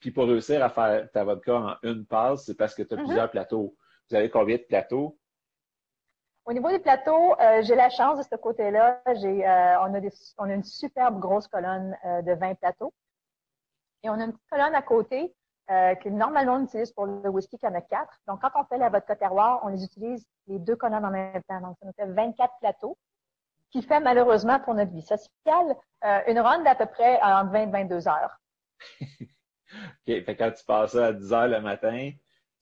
Puis 0.00 0.10
pour 0.10 0.24
réussir 0.24 0.62
à 0.62 0.68
faire 0.70 1.10
ta 1.12 1.24
vodka 1.24 1.54
en 1.54 1.76
une 1.82 2.06
passe, 2.06 2.44
c'est 2.46 2.56
parce 2.56 2.74
que 2.74 2.82
tu 2.82 2.94
as 2.94 2.96
mm 2.96 3.00
-hmm. 3.00 3.06
plusieurs 3.06 3.30
plateaux. 3.30 3.74
Vous 4.08 4.16
avez 4.16 4.30
combien 4.30 4.56
de 4.56 4.62
plateaux? 4.62 5.18
Au 6.46 6.52
niveau 6.52 6.70
des 6.70 6.78
plateaux, 6.78 7.34
euh, 7.40 7.60
j'ai 7.62 7.74
la 7.74 7.90
chance 7.90 8.18
de 8.18 8.22
ce 8.22 8.36
côté-là. 8.36 9.02
Euh, 9.08 9.76
on, 9.80 9.92
on 10.38 10.48
a 10.50 10.54
une 10.54 10.62
superbe 10.62 11.18
grosse 11.18 11.48
colonne 11.48 11.96
euh, 12.04 12.22
de 12.22 12.32
20 12.34 12.54
plateaux. 12.54 12.94
Et 14.04 14.08
on 14.08 14.12
a 14.14 14.24
une 14.24 14.32
petite 14.32 14.48
colonne 14.48 14.74
à 14.74 14.82
côté 14.82 15.34
que 15.68 16.08
normalement 16.08 16.54
on 16.54 16.64
utilise 16.64 16.92
pour 16.92 17.06
le 17.06 17.28
whisky 17.28 17.58
qui 17.58 17.66
en 17.66 17.74
a 17.74 17.80
quatre. 17.80 18.16
Donc, 18.28 18.40
quand 18.40 18.52
on 18.54 18.64
fait 18.66 18.78
la 18.78 18.88
vodka 18.88 19.16
terroir, 19.16 19.58
on 19.64 19.68
les 19.68 19.82
utilise 19.82 20.24
les 20.46 20.60
deux 20.60 20.76
colonnes 20.76 21.04
en 21.04 21.10
même 21.10 21.42
temps. 21.48 21.60
Donc, 21.60 21.76
ça 21.80 21.86
nous 21.86 21.92
fait 21.92 22.06
24 22.06 22.54
plateaux, 22.60 22.96
qui 23.72 23.82
fait 23.82 23.98
malheureusement 23.98 24.60
pour 24.60 24.74
notre 24.74 24.92
vie 24.92 25.02
sociale 25.02 25.74
une 26.28 26.38
ronde 26.38 26.62
d'à 26.62 26.76
peu 26.76 26.86
près 26.86 27.20
en 27.20 27.46
20 27.46 27.66
22 27.72 28.06
heures. 28.06 28.38
OK. 29.72 30.24
Fait 30.24 30.36
quand 30.36 30.50
tu 30.52 30.64
passes 30.64 30.92
ça 30.92 31.06
à 31.06 31.12
10 31.12 31.32
heures 31.32 31.48
le 31.48 31.60
matin, 31.60 32.12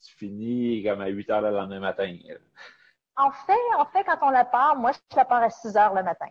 tu 0.05 0.15
finis 0.17 0.83
comme 0.85 1.01
à 1.01 1.07
8 1.09 1.31
heures 1.31 1.41
le 1.41 1.51
lendemain 1.51 1.81
matin. 1.81 2.17
En 3.17 3.31
fait, 3.31 3.53
en 3.79 3.87
fait, 3.87 4.05
quand 4.05 4.19
on 4.23 4.31
la 4.31 4.45
part, 4.45 4.77
moi, 4.77 4.93
je 4.93 5.17
la 5.17 5.25
pars 5.25 5.43
à 5.43 5.51
6 5.51 5.77
heures 5.77 5.95
le 5.95 6.03
matin. 6.03 6.29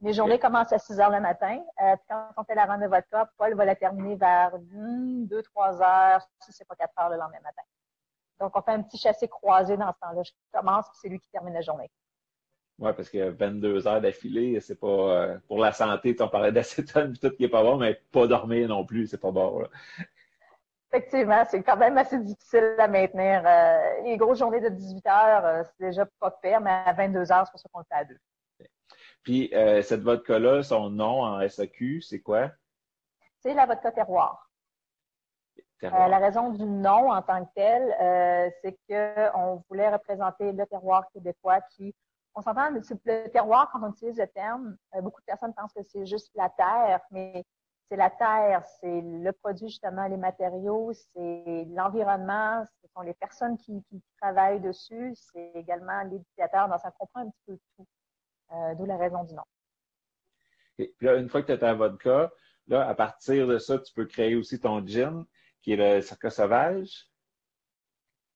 Mes 0.00 0.12
journées 0.12 0.34
okay. 0.34 0.42
commencent 0.42 0.72
à 0.72 0.78
6 0.78 1.00
heures 1.00 1.10
le 1.10 1.20
matin. 1.20 1.60
Euh, 1.82 1.96
quand 2.08 2.28
on 2.36 2.44
fait 2.44 2.54
la 2.54 2.66
ronde 2.66 2.82
de 2.82 2.86
vodka, 2.86 3.30
Paul 3.38 3.54
va 3.54 3.64
la 3.64 3.76
terminer 3.76 4.16
vers 4.16 4.52
2, 4.58 5.42
3 5.42 5.82
heures, 5.82 6.28
si 6.40 6.52
c'est 6.52 6.66
pas 6.66 6.74
4 6.76 6.92
heures 6.98 7.10
le 7.10 7.16
lendemain 7.16 7.40
matin. 7.42 7.62
Donc, 8.40 8.56
on 8.56 8.62
fait 8.62 8.72
un 8.72 8.82
petit 8.82 8.98
chassé 8.98 9.28
croisé 9.28 9.76
dans 9.76 9.92
ce 9.92 9.98
temps-là. 10.00 10.22
Je 10.22 10.32
commence, 10.52 10.86
puis 10.88 10.98
c'est 11.00 11.08
lui 11.08 11.20
qui 11.20 11.30
termine 11.30 11.54
la 11.54 11.60
journée. 11.60 11.90
Oui, 12.78 12.90
parce 12.96 13.08
que 13.08 13.30
22 13.30 13.86
heures 13.86 14.00
d'affilée, 14.00 14.58
c'est 14.60 14.78
pas 14.78 14.86
euh, 14.86 15.38
pour 15.46 15.58
la 15.58 15.72
santé, 15.72 16.16
on 16.20 16.28
parlait 16.28 16.52
d'acétone 16.52 17.16
tout 17.16 17.30
qui 17.30 17.44
est 17.44 17.48
pas 17.48 17.62
bon, 17.62 17.76
mais 17.76 18.00
pas 18.10 18.26
dormir 18.26 18.68
non 18.68 18.84
plus, 18.84 19.06
c'est 19.06 19.20
pas 19.20 19.30
bon. 19.30 19.60
Là. 19.60 19.68
Effectivement, 20.94 21.44
c'est 21.48 21.60
quand 21.64 21.76
même 21.76 21.98
assez 21.98 22.20
difficile 22.20 22.76
à 22.78 22.86
maintenir. 22.86 23.42
Euh, 23.44 24.02
les 24.04 24.16
grosses 24.16 24.38
journées 24.38 24.60
de 24.60 24.68
18 24.68 25.06
heures, 25.08 25.44
euh, 25.44 25.62
c'est 25.64 25.86
déjà 25.86 26.06
pas 26.20 26.30
pire, 26.30 26.60
mais 26.60 26.70
à 26.70 26.92
22 26.92 27.32
heures, 27.32 27.44
c'est 27.46 27.50
pour 27.50 27.58
ça 27.58 27.68
qu'on 27.72 27.80
le 27.80 27.84
fait 27.88 27.94
à 27.96 28.04
deux. 28.04 28.20
Puis, 29.24 29.50
euh, 29.54 29.82
cette 29.82 30.02
vodka-là, 30.02 30.62
son 30.62 30.90
nom 30.90 31.22
en 31.22 31.40
SAQ, 31.48 32.00
c'est 32.00 32.20
quoi? 32.20 32.50
C'est 33.40 33.54
la 33.54 33.66
vodka 33.66 33.90
terroir. 33.90 34.48
terroir. 35.80 36.08
la 36.08 36.18
raison 36.18 36.50
du 36.50 36.64
nom 36.64 37.10
en 37.10 37.22
tant 37.22 37.44
que 37.44 37.50
tel, 37.56 38.52
c'est 38.62 38.78
qu'on 38.88 39.64
voulait 39.68 39.90
représenter 39.90 40.52
le 40.52 40.64
terroir 40.64 41.08
québécois 41.12 41.60
qui 41.72 41.92
on 42.34 42.42
s'entend, 42.42 42.70
le 42.70 43.28
terroir, 43.28 43.70
quand 43.70 43.82
on 43.82 43.90
utilise 43.92 44.18
le 44.18 44.26
terme, 44.26 44.76
beaucoup 45.02 45.20
de 45.20 45.26
personnes 45.26 45.54
pensent 45.54 45.72
que 45.72 45.82
c'est 45.82 46.06
juste 46.06 46.30
la 46.34 46.48
terre, 46.50 47.00
mais 47.10 47.44
c'est 47.88 47.96
la 47.96 48.10
terre, 48.10 48.64
c'est 48.80 49.00
le 49.02 49.30
produit 49.32 49.68
justement, 49.68 50.06
les 50.06 50.16
matériaux, 50.16 50.92
c'est 50.92 51.66
l'environnement, 51.70 52.64
ce 52.82 52.88
sont 52.92 53.02
les 53.02 53.14
personnes 53.14 53.56
qui, 53.58 53.82
travaillent 54.20 54.60
dessus, 54.60 55.14
c'est 55.14 55.52
également 55.54 56.02
l'éducateur, 56.04 56.68
donc 56.68 56.80
ça 56.80 56.90
comprend 56.98 57.20
un 57.20 57.30
petit 57.30 57.42
peu 57.46 57.58
tout, 57.76 57.86
euh, 58.52 58.74
d'où 58.74 58.86
la 58.86 58.96
raison 58.96 59.22
du 59.24 59.34
nom. 59.34 59.44
Et 60.78 60.94
puis 60.96 61.06
là, 61.06 61.16
une 61.16 61.28
fois 61.28 61.42
que 61.42 61.46
tu 61.46 61.52
as 61.52 61.58
ta 61.58 61.74
vodka, 61.74 62.32
là, 62.66 62.88
à 62.88 62.94
partir 62.94 63.46
de 63.46 63.58
ça, 63.58 63.78
tu 63.78 63.92
peux 63.92 64.06
créer 64.06 64.34
aussi 64.34 64.58
ton 64.58 64.84
gin, 64.84 65.24
qui 65.62 65.72
est 65.72 65.76
le 65.76 66.00
circa 66.00 66.30
sauvage. 66.30 67.08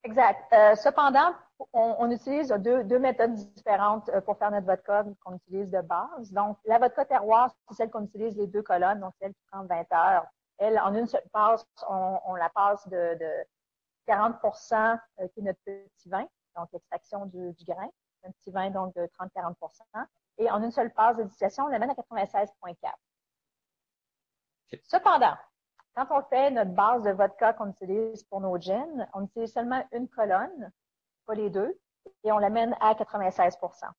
Exact. 0.09 0.43
Euh, 0.55 0.75
cependant, 0.75 1.35
on, 1.75 1.97
on 1.99 2.11
utilise 2.11 2.49
deux, 2.49 2.83
deux, 2.85 2.99
méthodes 2.99 3.35
différentes 3.35 4.09
euh, 4.09 4.23
pour 4.23 4.39
faire 4.39 4.51
notre 4.51 4.67
vodka 4.67 5.05
qu'on 5.23 5.37
utilise 5.37 5.71
de 5.71 5.83
base. 5.83 6.33
Donc, 6.33 6.57
la 6.65 6.79
vodka 6.79 7.05
terroir, 7.05 7.51
c'est 7.69 7.75
celle 7.75 7.91
qu'on 7.91 8.05
utilise 8.05 8.35
les 8.35 8.47
deux 8.47 8.63
colonnes, 8.63 9.01
donc 9.01 9.13
celle 9.21 9.35
qui 9.35 9.45
prend 9.53 9.65
20 9.65 9.93
heures. 9.93 10.27
Elle, 10.57 10.79
en 10.81 10.95
une 10.95 11.07
seule 11.07 11.29
passe, 11.31 11.67
on, 11.91 12.19
on 12.25 12.37
la 12.37 12.49
passe 12.49 12.89
de, 12.89 13.19
de 13.21 13.31
40% 14.11 14.99
euh, 15.21 15.29
qui 15.29 15.41
est 15.41 15.43
notre 15.43 15.61
petit 15.63 16.09
vin, 16.09 16.27
donc 16.57 16.71
l'extraction 16.73 17.27
du, 17.27 17.53
du, 17.53 17.65
grain, 17.67 17.91
un 18.25 18.31
petit 18.31 18.51
vin 18.51 18.71
donc 18.71 18.95
de 18.95 19.03
30-40% 19.21 20.07
Et 20.39 20.51
en 20.51 20.63
une 20.63 20.71
seule 20.71 20.91
passe 20.91 21.19
de 21.19 21.25
distillation, 21.25 21.65
on 21.65 21.69
l'amène 21.69 21.91
à 21.91 21.95
96,4. 21.95 22.93
Cependant, 24.85 25.37
quand 25.99 26.19
on 26.19 26.23
fait 26.29 26.51
notre 26.51 26.71
base 26.71 27.03
de 27.03 27.11
vodka 27.11 27.53
qu'on 27.55 27.71
utilise 27.71 28.23
pour 28.25 28.41
nos 28.41 28.57
gins, 28.59 29.09
on 29.15 29.25
utilise 29.25 29.53
seulement 29.53 29.85
une 29.93 30.09
colonne, 30.09 30.71
pas 31.27 31.35
les 31.35 31.51
deux, 31.51 31.77
et 32.25 32.31
on 32.31 32.39
l'amène 32.39 32.77
à 32.81 32.95
96% 32.95 33.91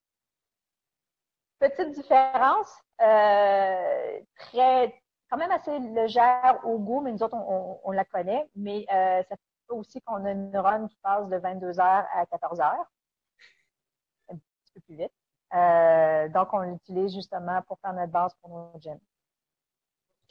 Petite 1.60 1.92
différence, 1.92 2.74
euh, 3.02 4.20
très, 4.38 5.02
quand 5.30 5.38
même 5.38 5.52
assez 5.52 5.78
légère 5.78 6.62
au 6.64 6.80
goût, 6.80 7.02
mais 7.02 7.12
nous 7.12 7.22
autres, 7.22 7.36
on, 7.36 7.92
la 7.92 8.06
connaît, 8.06 8.50
mais 8.56 8.86
euh, 8.94 9.22
ça 9.24 9.36
fait 9.36 9.74
aussi 9.74 10.02
qu'on 10.02 10.24
a 10.24 10.32
une 10.32 10.56
run 10.56 10.88
qui 10.88 10.98
passe 11.02 11.28
de 11.28 11.36
22 11.36 11.82
heures 11.82 12.06
à 12.14 12.26
14 12.28 12.62
heures, 12.62 12.86
un 14.30 14.36
petit 14.36 14.74
peu 14.74 14.80
plus 14.82 14.96
vite. 14.96 15.12
Euh, 15.54 16.30
donc, 16.30 16.54
on 16.54 16.62
l'utilise 16.62 17.14
justement 17.14 17.62
pour 17.64 17.78
faire 17.80 17.92
notre 17.92 18.12
base 18.12 18.34
pour 18.42 18.52
nos 18.52 18.80
gins. 18.80 19.00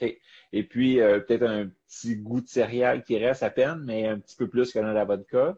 Et 0.01 0.69
puis, 0.69 1.01
euh, 1.01 1.21
peut-être 1.21 1.47
un 1.47 1.69
petit 1.87 2.17
goût 2.17 2.41
de 2.41 2.47
céréales 2.47 3.03
qui 3.05 3.19
reste 3.19 3.43
à 3.43 3.51
peine, 3.51 3.83
mais 3.85 4.07
un 4.07 4.19
petit 4.19 4.37
peu 4.37 4.49
plus 4.49 4.73
que 4.73 4.79
dans 4.79 4.93
la 4.93 5.05
vodka. 5.05 5.55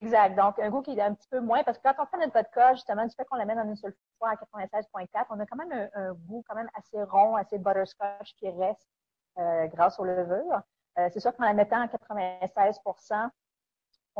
Exact. 0.00 0.36
Donc, 0.36 0.58
un 0.58 0.70
goût 0.70 0.82
qui 0.82 0.92
est 0.92 1.00
un 1.00 1.14
petit 1.14 1.28
peu 1.28 1.40
moins, 1.40 1.62
parce 1.62 1.78
que 1.78 1.82
quand 1.84 1.94
on 1.98 2.06
fait 2.06 2.18
notre 2.18 2.32
vodka, 2.32 2.74
justement, 2.74 3.06
du 3.06 3.14
fait 3.14 3.24
qu'on 3.24 3.36
l'amène 3.36 3.60
en 3.60 3.68
une 3.68 3.76
seule 3.76 3.94
fois 4.18 4.30
à 4.30 4.34
96,4, 4.34 5.26
on 5.30 5.38
a 5.38 5.46
quand 5.46 5.56
même 5.56 5.90
un, 5.94 6.12
goût 6.14 6.44
quand 6.48 6.56
même 6.56 6.70
assez 6.74 7.00
rond, 7.02 7.36
assez 7.36 7.58
butterscotch 7.58 8.34
qui 8.36 8.50
reste 8.50 8.88
euh, 9.38 9.66
grâce 9.68 9.98
aux 10.00 10.04
levures. 10.04 10.60
Euh, 10.98 11.08
c'est 11.12 11.20
sûr 11.20 11.34
qu'en 11.36 11.44
la 11.44 11.54
mettant 11.54 11.80
à 11.80 11.86
96% 11.86 13.30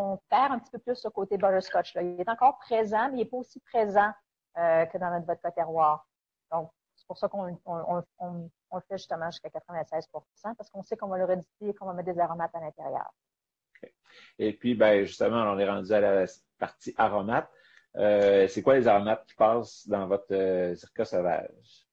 on 0.01 0.17
perd 0.31 0.53
un 0.53 0.61
petit 0.61 0.71
peu 0.71 0.79
plus 0.79 0.95
ce 0.95 1.09
côté 1.09 1.37
butterscotch. 1.37 1.95
Là. 1.95 2.03
Il 2.03 2.21
est 2.21 2.29
encore 2.29 2.59
présent, 2.59 3.09
mais 3.09 3.15
il 3.15 3.17
n'est 3.17 3.25
pas 3.25 3.39
aussi 3.39 3.59
présent 3.59 4.13
que 4.55 4.99
dans 4.99 5.11
notre 5.11 5.27
vodka 5.27 5.51
terroir. 5.51 6.07
Donc, 6.53 6.71
c'est 6.99 7.07
pour 7.07 7.19
ça 7.19 7.29
qu'on 7.29 7.49
on, 7.49 7.59
on, 7.67 8.05
on 8.19 8.51
le 8.77 8.83
fait 8.83 8.99
justement 8.99 9.31
jusqu'à 9.31 9.51
96 9.51 10.09
parce 10.57 10.71
qu'on 10.71 10.83
sait 10.83 10.97
qu'on 10.97 11.09
va 11.09 11.19
le 11.19 11.25
redistiller 11.25 11.71
et 11.71 11.75
qu'on 11.75 11.87
va 11.87 11.93
mettre 11.93 12.13
des 12.13 12.21
aromates 12.21 12.55
à 12.55 12.61
l'intérieur. 12.61 13.13
Okay. 13.77 13.95
Et 14.39 14.53
puis, 14.53 14.75
ben, 14.75 15.05
justement, 15.05 15.43
on 15.43 15.59
est 15.59 15.69
rendu 15.69 15.93
à 15.93 16.01
la 16.01 16.25
partie 16.59 16.95
aromates. 16.97 17.51
Euh, 17.97 18.47
c'est 18.49 18.63
quoi 18.63 18.75
les 18.77 18.87
aromates 18.87 19.27
qui 19.27 19.35
passent 19.35 19.89
dans 19.89 20.07
votre 20.07 20.33
euh, 20.33 20.75
circa 20.75 21.05
sauvage? 21.05 21.87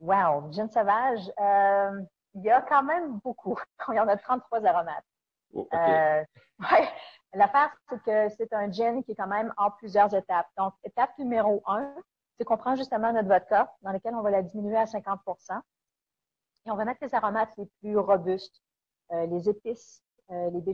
Wow, 0.00 0.50
gin 0.50 0.68
sauvage, 0.68 1.30
euh, 1.38 2.02
il 2.34 2.42
y 2.42 2.50
a 2.50 2.62
quand 2.62 2.82
même 2.82 3.18
beaucoup. 3.22 3.58
Il 3.88 3.94
y 3.94 4.00
en 4.00 4.08
a 4.08 4.16
33 4.16 4.64
aromates. 4.64 5.04
Oh, 5.52 5.68
okay. 5.70 6.24
ouais. 6.58 6.88
L'affaire, 7.34 7.70
c'est 7.88 8.02
que 8.02 8.28
c'est 8.36 8.52
un 8.52 8.70
gin 8.70 9.02
qui 9.04 9.12
est 9.12 9.14
quand 9.14 9.26
même 9.26 9.52
en 9.56 9.70
plusieurs 9.70 10.12
étapes. 10.14 10.48
Donc, 10.56 10.74
étape 10.84 11.16
numéro 11.18 11.62
un, 11.66 11.94
c'est 12.40 12.46
qu'on 12.46 12.56
prend 12.56 12.74
justement 12.74 13.12
notre 13.12 13.28
vodka, 13.28 13.70
dans 13.82 13.92
lequel 13.92 14.14
on 14.14 14.22
va 14.22 14.30
la 14.30 14.40
diminuer 14.40 14.78
à 14.78 14.86
50% 14.86 15.60
et 16.64 16.70
on 16.70 16.74
va 16.74 16.86
mettre 16.86 17.04
les 17.04 17.14
aromates 17.14 17.54
les 17.58 17.66
plus 17.82 17.98
robustes, 17.98 18.62
euh, 19.12 19.26
les 19.26 19.50
épices, 19.50 20.02
euh, 20.30 20.48
les 20.48 20.62
baies 20.62 20.72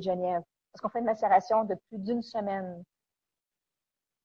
parce 0.70 0.80
qu'on 0.80 0.88
fait 0.90 1.00
une 1.00 1.06
macération 1.06 1.64
de 1.64 1.75
plus 1.88 1.99
d'une 1.99 2.23
semaine. 2.23 2.85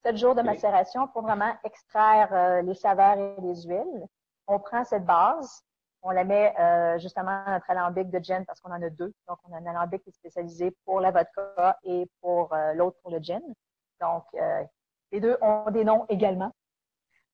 Sept 0.03 0.17
jours 0.17 0.35
de 0.35 0.43
macération 0.43 1.07
pour 1.07 1.23
vraiment 1.23 1.51
extraire 1.63 2.31
euh, 2.31 2.61
les 2.61 2.75
saveurs 2.75 3.17
et 3.17 3.41
les 3.41 3.63
huiles. 3.63 4.05
On 4.45 4.59
prend 4.59 4.83
cette 4.83 5.05
base, 5.05 5.63
on 6.03 6.11
la 6.11 6.23
met 6.23 6.53
justement 6.99 7.43
dans 7.45 7.53
notre 7.53 7.71
alambic 7.71 8.11
de 8.11 8.19
gin 8.19 8.45
parce 8.45 8.61
qu'on 8.61 8.71
en 8.71 8.83
a 8.83 8.89
deux. 8.91 9.13
Donc, 9.27 9.39
on 9.49 9.53
a 9.53 9.57
un 9.57 9.65
alambic 9.65 10.03
qui 10.03 10.09
est 10.09 10.13
spécialisé 10.13 10.77
pour 10.85 10.99
la 10.99 11.09
vodka 11.09 11.79
et 11.85 12.07
pour 12.21 12.55
l'autre 12.75 12.97
pour 13.01 13.11
le 13.11 13.19
gin. 13.19 13.41
Donc, 13.99 14.25
les 15.11 15.19
deux 15.19 15.37
ont 15.41 15.71
des 15.71 15.83
noms 15.83 16.05
également. 16.07 16.51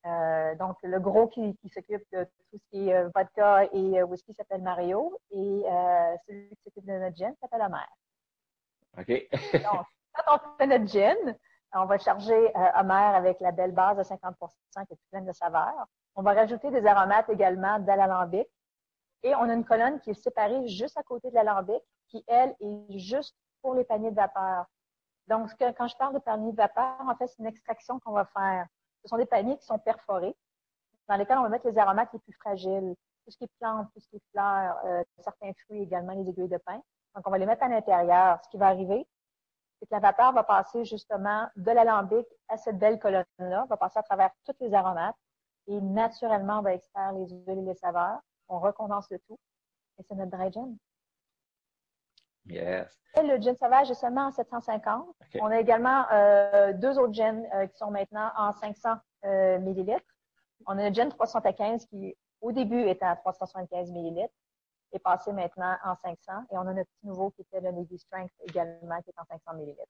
Euh, 0.06 0.56
donc, 0.56 0.78
le 0.84 1.00
gros 1.00 1.28
qui, 1.28 1.58
qui 1.58 1.70
s'occupe 1.70 2.04
de 2.14 2.24
tout 2.24 2.58
ce 2.58 2.70
qui 2.70 2.90
est 2.90 2.96
euh, 2.96 3.10
vodka 3.14 3.66
et 3.74 4.00
euh, 4.00 4.06
whisky 4.06 4.34
s'appelle 4.34 4.62
Mario 4.62 5.20
et 5.32 5.64
celui 6.28 6.50
qui 6.50 6.64
s'occupe 6.64 6.86
de 6.86 6.94
notre 6.94 7.16
gin 7.16 7.34
s'appelle 7.42 7.62
Homer. 7.62 7.78
OK. 8.98 9.28
donc, 9.64 9.86
quand 10.14 10.36
on 10.36 10.58
fait 10.58 10.68
notre 10.68 10.88
gin, 10.88 11.36
on 11.74 11.86
va 11.86 11.98
charger 11.98 12.54
Homer 12.76 13.16
avec 13.16 13.40
la 13.40 13.52
belle 13.52 13.74
base 13.74 13.98
de 13.98 14.04
50% 14.04 14.34
qui 14.88 14.94
est 14.94 14.98
pleine 15.12 15.26
de 15.26 15.34
saveurs. 15.34 15.86
On 16.16 16.22
va 16.22 16.34
rajouter 16.34 16.72
des 16.72 16.86
aromates 16.86 17.30
également 17.30 17.80
dans 17.80 17.96
l'alambic. 17.96 18.48
Et 19.24 19.36
on 19.36 19.50
a 19.50 19.54
une 19.54 19.66
colonne 19.66 20.00
qui 20.00 20.12
est 20.12 20.22
séparée 20.22 20.68
juste 20.68 20.98
à 20.98 21.04
côté 21.04 21.30
de 21.30 21.36
l'alambic, 21.36 21.82
qui, 22.08 22.24
elle, 22.28 22.56
est 22.60 22.98
juste 22.98 23.36
pour 23.62 23.76
les 23.76 23.84
paniers 23.84 24.12
de 24.12 24.16
vapeur. 24.16 24.66
Donc, 25.28 25.50
quand 25.60 25.88
je 25.88 25.98
parle 25.98 26.14
de 26.14 26.20
paniers 26.20 26.52
de 26.52 26.58
vapeur, 26.58 26.96
en 27.02 27.16
fait, 27.16 27.28
c'est 27.28 27.40
une 27.40 27.48
extraction 27.48 28.00
qu'on 28.00 28.14
va 28.14 28.26
faire. 28.26 28.68
Ce 29.08 29.12
sont 29.12 29.18
des 29.18 29.26
paniers 29.26 29.58
qui 29.58 29.66
sont 29.66 29.80
perforés, 29.80 30.36
dans 31.08 31.16
lesquels 31.16 31.38
on 31.38 31.44
va 31.44 31.48
mettre 31.48 31.66
les 31.66 31.78
aromates 31.78 32.12
les 32.12 32.20
plus 32.20 32.34
fragiles, 32.34 32.94
tout 33.24 33.32
ce 33.32 33.38
qui 33.38 33.46
est 33.46 33.52
plantes, 33.58 33.88
tout 33.94 34.02
ce 34.02 34.10
qui 34.10 34.18
est 34.18 34.24
fleurs, 34.32 34.78
euh, 34.84 35.02
certains 35.20 35.54
fruits 35.64 35.84
également, 35.84 36.12
les 36.12 36.30
aiguilles 36.30 36.50
de 36.50 36.58
pin. 36.58 36.82
Donc, 37.16 37.26
on 37.26 37.32
va 37.32 37.38
les 37.38 37.46
mettre 37.46 37.64
à 37.64 37.70
l'intérieur. 37.70 38.38
Ce 38.44 38.50
qui 38.50 38.58
va 38.58 38.68
arriver, 38.68 39.08
c'est 39.80 39.86
que 39.86 39.94
la 39.94 40.02
vapeur 40.02 40.34
va 40.34 40.44
passer 40.44 40.84
justement 40.84 41.48
de 41.56 41.72
l'alambic 41.72 42.28
à 42.50 42.58
cette 42.58 42.78
belle 42.78 43.00
colonne-là, 43.00 43.66
va 43.70 43.78
passer 43.78 43.98
à 43.98 44.04
travers 44.04 44.32
toutes 44.44 44.60
les 44.60 44.74
aromates 44.74 45.16
et 45.68 45.80
naturellement, 45.80 46.60
on 46.60 46.64
va 46.64 46.74
extraire 46.74 47.14
les 47.14 47.30
huiles 47.30 47.60
et 47.60 47.62
les 47.62 47.76
saveurs. 47.76 48.20
On 48.50 48.60
recondense 48.60 49.10
le 49.10 49.20
tout 49.20 49.40
et 50.00 50.04
c'est 50.04 50.16
notre 50.16 50.32
dry 50.32 50.52
gin. 50.52 50.78
Yes. 52.50 53.00
Le 53.16 53.42
gin 53.42 53.56
sauvage 53.56 53.90
est 53.90 53.96
seulement 53.96 54.28
en 54.28 54.32
750. 54.32 55.16
On 55.42 55.48
a 55.48 55.60
également 55.60 56.06
euh, 56.12 56.74
deux 56.74 57.00
autres 57.00 57.14
gins 57.14 57.44
euh, 57.56 57.66
qui 57.68 57.78
sont 57.78 57.90
maintenant 57.90 58.32
en 58.38 58.54
500 58.54 58.90
euh, 59.26 59.60
millilitres. 59.60 60.06
On 60.68 60.78
a 60.78 60.90
le 60.90 60.94
gin 60.94 61.10
315 61.10 61.88
qui, 61.88 62.16
au 62.42 62.52
début, 62.52 62.82
était 62.88 63.06
à 63.06 63.16
375 63.16 63.92
millilitres 63.92 64.34
est 64.94 65.00
passé 65.00 65.32
maintenant 65.32 65.76
en 65.84 65.96
500. 65.96 66.32
Et 66.52 66.58
on 66.58 66.62
a 66.62 66.74
notre 66.74 66.90
petit 66.90 67.08
nouveau 67.08 67.32
qui 67.32 67.42
était 67.42 67.62
le 67.62 67.72
Navy 67.72 67.98
Strength 67.98 68.32
également, 68.48 69.02
qui 69.02 69.10
est 69.10 69.20
en 69.20 69.26
500 69.26 69.58
millilitres. 69.58 69.82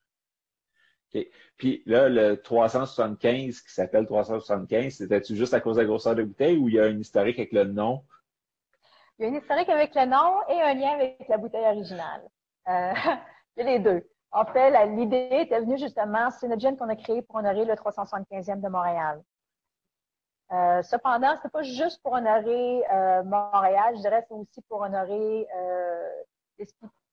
OK. 1.14 1.26
Puis 1.58 1.84
là, 1.86 2.10
le 2.10 2.42
375 2.42 3.62
qui 3.62 3.74
s'appelle 3.74 4.06
375, 4.06 4.94
c'était-tu 4.94 5.36
juste 5.36 5.54
à 5.54 5.62
cause 5.62 5.78
de 5.78 5.82
la 5.82 5.88
grosseur 5.88 6.16
de 6.16 6.24
bouteille 6.24 6.58
ou 6.58 6.68
il 6.68 6.76
y 6.76 6.80
a 6.80 6.84
un 6.84 6.98
historique 6.98 7.40
avec 7.40 7.54
le 7.54 7.64
nom? 7.66 8.04
Il 9.18 9.26
y 9.26 9.30
a 9.30 9.32
un 9.32 9.36
historique 9.36 9.70
avec 9.70 9.96
le 9.96 10.06
nom 10.06 10.42
et 10.50 10.62
un 10.62 10.74
lien 10.74 10.94
avec 10.96 11.26
la 11.30 11.38
bouteille 11.38 11.66
originale. 11.66 12.28
Euh, 12.68 12.94
les 13.58 13.80
deux. 13.80 14.08
En 14.32 14.46
fait, 14.46 14.86
l'idée 14.88 15.30
était 15.32 15.60
venue 15.60 15.78
justement, 15.78 16.30
c'est 16.32 16.48
notre 16.48 16.62
gin 16.62 16.78
qu'on 16.78 16.90
a 16.90 16.96
créé 16.96 17.22
pour 17.22 17.36
honorer 17.36 17.66
le 17.66 17.74
375e 17.74 18.62
de 18.62 18.68
Montréal. 18.68 19.24
Euh, 20.52 20.82
cependant, 20.82 21.36
c'est 21.42 21.52
pas 21.52 21.64
juste 21.64 22.02
pour 22.02 22.14
honorer 22.14 22.84
euh, 22.94 23.24
Montréal, 23.24 23.96
je 23.98 24.02
dirais 24.02 24.24
c'est 24.28 24.34
aussi 24.34 24.62
pour 24.70 24.82
honorer 24.82 25.48
euh, 25.54 26.24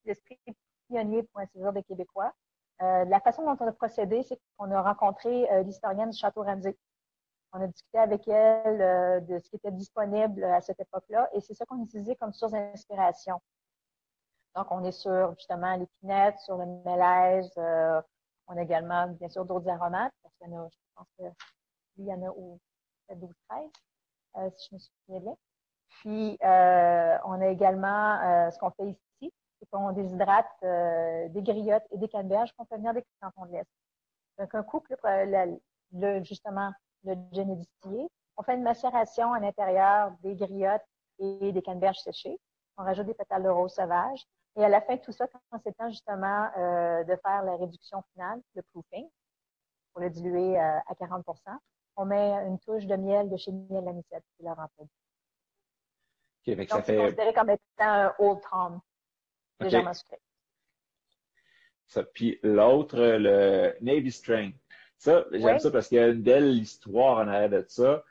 l'esprit 0.04 0.38
pionnier, 0.88 1.25
pour 1.25 1.40
ainsi 1.40 1.58
dire, 1.58 1.73
des 1.73 1.82
Québécois. 1.82 2.32
La 2.80 3.18
façon 3.20 3.42
dont 3.44 3.56
on 3.61 3.68
a 3.68 3.73
procédé, 3.73 4.23
c'est 4.25 4.38
qu'on 4.58 4.70
a 4.70 4.82
rencontré 4.82 5.49
l'historienne 5.64 6.12
Château 6.12 6.42
Ramsey. 6.42 6.76
On 7.52 7.62
a 7.62 7.66
discuté 7.66 7.99
avec 7.99 8.28
elle 8.28 9.25
de 9.25 9.38
ce 9.38 9.49
qui 9.49 9.56
était 9.56 9.70
disponible 9.70 10.44
à 10.44 10.61
cette 10.61 10.80
époque-là 10.80 11.30
et 11.32 11.40
c'est 11.40 11.54
ça 11.54 11.64
qu'on 11.64 11.82
utilisait 11.82 12.16
comme 12.16 12.34
source 12.34 12.52
d'inspiration. 12.52 13.40
Donc, 14.56 14.66
on 14.70 14.84
est 14.84 14.92
sur 14.92 15.34
justement 15.37 15.76
l'épinette, 15.76 16.38
sur 16.40 16.56
le 16.56 16.66
mélèze. 16.84 17.50
on 17.56 18.56
a 18.56 18.62
également, 18.62 19.08
bien 19.08 19.28
sûr, 19.28 19.44
d'autres 19.44 19.68
aromates 19.68 20.12
parce 20.23 20.34
qu'il 20.37 20.50
y 20.50 20.56
en 20.56 20.64
a, 20.64 20.68
je 20.68 20.76
pense 20.94 21.08
que 21.18 21.25
il 21.96 22.06
y 22.06 22.12
en 22.12 22.23
a 22.23 22.30
où 22.30 22.58
12, 23.12 23.30
13, 23.49 23.70
euh, 24.37 24.50
si 24.56 24.68
je 24.70 24.75
me 24.75 24.78
souviens 24.78 25.20
bien. 25.20 25.37
Puis, 25.88 26.38
euh, 26.42 27.18
on 27.25 27.40
a 27.40 27.46
également 27.46 28.20
euh, 28.20 28.50
ce 28.50 28.58
qu'on 28.58 28.70
fait 28.70 28.90
ici, 28.90 29.32
c'est 29.58 29.68
qu'on 29.70 29.92
déshydrate 29.92 30.46
des 30.62 31.42
griottes 31.42 31.87
et 31.92 31.99
des 31.99 32.08
canneberges 32.08 32.52
qu'on 32.56 32.64
fait 32.64 32.76
venir 32.76 32.94
des 32.94 33.04
cantons 33.20 33.46
de 33.46 33.52
l'Est. 33.52 33.68
Donc, 34.38 34.54
un 34.54 34.62
coup 34.62 34.82
le, 34.90 36.25
justement, 36.25 36.73
le 37.04 37.14
gin 37.32 37.62
on 38.37 38.42
fait 38.42 38.54
une 38.54 38.64
macération 38.64 39.32
à 39.32 39.38
l'intérieur 39.38 40.11
des 40.23 40.34
griottes 40.34 40.82
et 41.20 41.52
des 41.52 41.62
canneberges 41.62 42.00
séchées. 42.00 42.37
On 42.76 42.82
rajoute 42.82 43.06
des 43.06 43.14
pétales 43.14 43.44
de 43.44 43.49
rose 43.49 43.73
sauvage. 43.73 44.26
Et 44.56 44.64
à 44.64 44.68
la 44.68 44.80
fin 44.80 44.96
de 44.96 45.00
tout 45.00 45.12
ça, 45.12 45.26
quand 45.28 45.58
c'est 45.64 45.76
temps 45.76 45.90
justement 45.90 46.46
de 46.56 47.16
faire 47.16 47.42
la 47.42 47.56
réduction 47.56 48.02
finale, 48.12 48.40
le 48.54 48.62
proofing, 48.62 49.08
pour 49.92 50.02
le 50.02 50.11
diluer 50.11 50.59
à 50.59 50.94
40% 51.00 51.59
on 51.96 52.05
met 52.07 52.31
une 52.46 52.59
touche 52.59 52.87
de 52.87 52.96
miel 52.96 53.31
de 53.31 53.37
chez 53.37 53.52
Miel 53.52 53.87
Anisette 53.88 54.24
qui 54.37 54.44
leur 54.44 54.57
remplit. 54.57 54.88
Okay, 56.42 56.57
Donc, 56.57 56.83
c'est 56.85 56.96
considéré 56.96 57.33
comme 57.33 57.50
étant 57.50 57.61
un 57.78 58.14
Old 58.18 58.40
Tom, 58.50 58.81
légèrement 59.61 59.90
okay. 59.90 59.98
sucré. 59.98 60.18
Ça, 61.87 62.02
puis 62.02 62.38
l'autre, 62.42 62.98
le 62.98 63.76
Navy 63.81 64.11
String. 64.11 64.55
Ça, 64.96 65.24
j'aime 65.33 65.59
ça 65.59 65.70
parce 65.70 65.88
qu'il 65.88 65.98
y 65.98 66.00
a 66.00 66.09
une 66.09 66.22
belle 66.22 66.55
histoire 66.55 67.18
en 67.18 67.28
arrière 67.28 67.50
de 67.50 67.64
ça. 67.68 68.05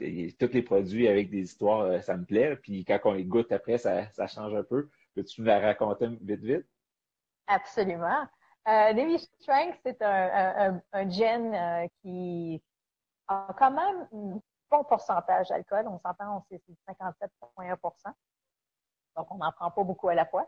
Et 0.00 0.32
tous 0.38 0.52
les 0.52 0.62
produits 0.62 1.08
avec 1.08 1.30
des 1.30 1.40
histoires, 1.40 1.80
euh, 1.80 2.00
ça 2.00 2.16
me 2.16 2.24
plaît. 2.24 2.56
Puis 2.56 2.84
quand 2.84 2.98
on 3.04 3.12
les 3.12 3.24
goûte 3.24 3.50
après, 3.52 3.78
ça, 3.78 4.10
ça 4.12 4.26
change 4.26 4.54
un 4.54 4.62
peu. 4.62 4.88
Peux-tu 5.16 5.40
nous 5.40 5.46
la 5.46 5.60
raconter 5.60 6.08
vite, 6.20 6.40
vite? 6.40 6.66
Absolument. 7.46 8.26
Euh, 8.68 8.92
Navy 8.92 9.18
Strength, 9.40 9.78
c'est 9.82 10.02
un, 10.02 10.74
un, 10.74 10.82
un, 10.92 11.08
gin 11.08 11.54
euh, 11.54 11.86
qui 12.02 12.62
a 13.26 13.48
quand 13.58 13.70
même 13.70 14.06
un 14.12 14.40
bon 14.70 14.84
pourcentage 14.84 15.48
d'alcool. 15.48 15.86
On 15.88 15.98
s'entend, 16.00 16.44
c'est 16.50 16.60
57,1% 16.86 18.12
Donc, 19.16 19.30
on 19.30 19.36
n'en 19.36 19.52
prend 19.52 19.70
pas 19.70 19.84
beaucoup 19.84 20.08
à 20.08 20.14
la 20.14 20.26
fois. 20.26 20.46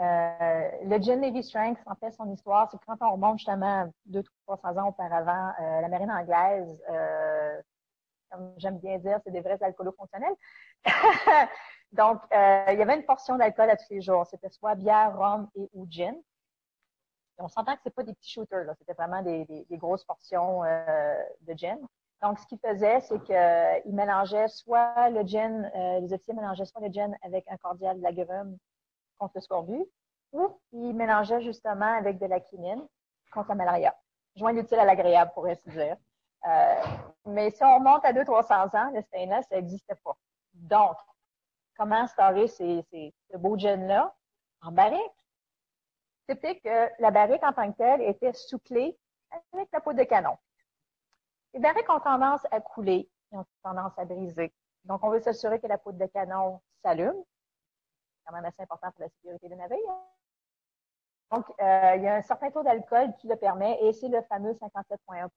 Euh, 0.00 0.70
le 0.82 1.00
gin 1.00 1.20
Navy 1.20 1.44
Strength, 1.44 1.78
en 1.86 1.94
fait, 1.94 2.10
son 2.10 2.28
histoire, 2.32 2.68
c'est 2.68 2.78
quand 2.84 2.96
on 3.02 3.12
remonte 3.12 3.38
justement 3.38 3.88
200-300 4.10 4.80
ans 4.80 4.88
auparavant, 4.88 5.52
la 5.60 5.88
marine 5.88 6.10
anglaise, 6.10 6.82
comme 8.30 8.52
j'aime 8.56 8.78
bien 8.78 8.98
dire, 8.98 9.20
c'est 9.22 9.30
des 9.30 9.42
vrais 9.42 9.62
alcoolos 9.62 9.94
fonctionnels. 9.96 10.34
Donc, 11.92 12.20
euh, 12.32 12.64
il 12.72 12.78
y 12.78 12.82
avait 12.82 12.96
une 12.96 13.04
portion 13.04 13.36
d'alcool 13.36 13.70
à 13.70 13.76
tous 13.76 13.90
les 13.90 14.00
jours. 14.00 14.26
C'était 14.26 14.50
soit 14.50 14.74
bière, 14.74 15.16
rhum 15.16 15.48
et 15.54 15.68
ou 15.72 15.86
gin 15.88 16.14
on 17.38 17.48
s'entend 17.48 17.74
que 17.74 17.80
c'est 17.84 17.94
pas 17.94 18.02
des 18.02 18.14
petits 18.14 18.32
shooters, 18.32 18.64
là. 18.64 18.74
C'était 18.78 18.94
vraiment 18.94 19.22
des, 19.22 19.44
des, 19.44 19.76
grosses 19.76 20.04
portions 20.04 20.64
euh, 20.64 21.22
de 21.42 21.54
gin. 21.54 21.78
Donc, 22.22 22.38
ce 22.38 22.46
qu'ils 22.46 22.58
faisaient, 22.58 23.00
c'est 23.00 23.22
qu'ils 23.22 23.94
mélangeaient 23.94 24.48
soit 24.48 25.10
le 25.10 25.22
gin, 25.26 25.70
euh, 25.74 26.00
les 26.00 26.12
officiers 26.12 26.34
mélangeaient 26.34 26.64
soit 26.64 26.80
le 26.80 26.92
gin 26.92 27.14
avec 27.22 27.44
un 27.48 27.56
cordial 27.58 27.98
de 27.98 28.02
l'agrumes 28.02 28.56
contre 29.18 29.32
le 29.34 29.40
scorbut, 29.40 29.84
ou 30.32 30.58
ils 30.72 30.94
mélangeaient 30.94 31.42
justement 31.42 31.94
avec 31.96 32.18
de 32.18 32.26
la 32.26 32.40
quinine 32.40 32.86
contre 33.32 33.50
la 33.50 33.54
malaria. 33.54 33.94
Joint 34.36 34.52
l'utile 34.52 34.78
à 34.78 34.84
l'agréable, 34.84 35.30
pour 35.34 35.46
ainsi 35.46 35.68
dire. 35.70 35.96
Euh, 36.46 36.82
mais 37.26 37.50
si 37.50 37.62
on 37.64 37.76
remonte 37.76 38.04
à 38.04 38.12
200-300 38.12 38.76
ans, 38.76 38.90
le 38.94 39.02
stainless, 39.02 39.46
ça 39.48 39.56
n'existait 39.56 39.96
pas. 39.96 40.16
Donc, 40.54 40.96
comment 41.76 42.06
storer 42.06 42.48
ces, 42.48 42.84
ce 43.30 43.36
beau 43.36 43.56
gin-là? 43.56 44.14
En 44.62 44.72
barrique 44.72 45.26
c'était 46.28 46.58
que 46.58 46.90
la 47.00 47.10
barrique 47.10 47.42
en 47.44 47.52
tant 47.52 47.70
que 47.70 47.76
telle 47.76 48.02
était 48.02 48.32
souclée 48.32 48.98
avec 49.52 49.68
la 49.72 49.80
peau 49.80 49.92
de 49.92 50.02
canon. 50.04 50.36
Les 51.54 51.60
barriques 51.60 51.88
ont 51.88 52.00
tendance 52.00 52.44
à 52.50 52.60
couler 52.60 53.08
et 53.32 53.36
ont 53.36 53.46
tendance 53.62 53.92
à 53.96 54.04
briser. 54.04 54.52
Donc, 54.84 55.02
on 55.04 55.10
veut 55.10 55.20
s'assurer 55.20 55.60
que 55.60 55.66
la 55.66 55.78
peau 55.78 55.92
de 55.92 56.06
canon 56.06 56.60
s'allume. 56.82 57.14
C'est 57.14 58.24
quand 58.26 58.34
même 58.34 58.44
assez 58.44 58.62
important 58.62 58.90
pour 58.92 59.02
la 59.02 59.08
sécurité 59.08 59.48
des 59.48 59.56
navires. 59.56 59.78
Donc, 61.30 61.48
euh, 61.60 61.92
il 61.96 62.02
y 62.02 62.08
a 62.08 62.16
un 62.16 62.22
certain 62.22 62.50
taux 62.50 62.62
d'alcool 62.62 63.14
qui 63.18 63.26
le 63.26 63.36
permet 63.36 63.78
et 63.82 63.92
c'est 63.92 64.08
le 64.08 64.22
fameux 64.22 64.52
57,1 64.52 65.26
et 65.26 65.30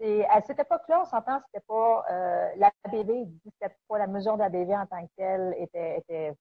à 0.00 0.40
cette 0.42 0.58
époque-là, 0.58 1.02
on 1.02 1.04
s'entend, 1.04 1.40
c'était 1.46 1.64
pas 1.66 2.04
euh, 2.10 2.50
l'ABV, 2.56 3.28
c'était 3.44 3.76
pas 3.86 3.98
la 3.98 4.06
mesure 4.06 4.38
d'ABV 4.38 4.74
en 4.74 4.86
tant 4.86 5.06
que 5.06 5.10
telle 5.16 5.54
était, 5.58 6.34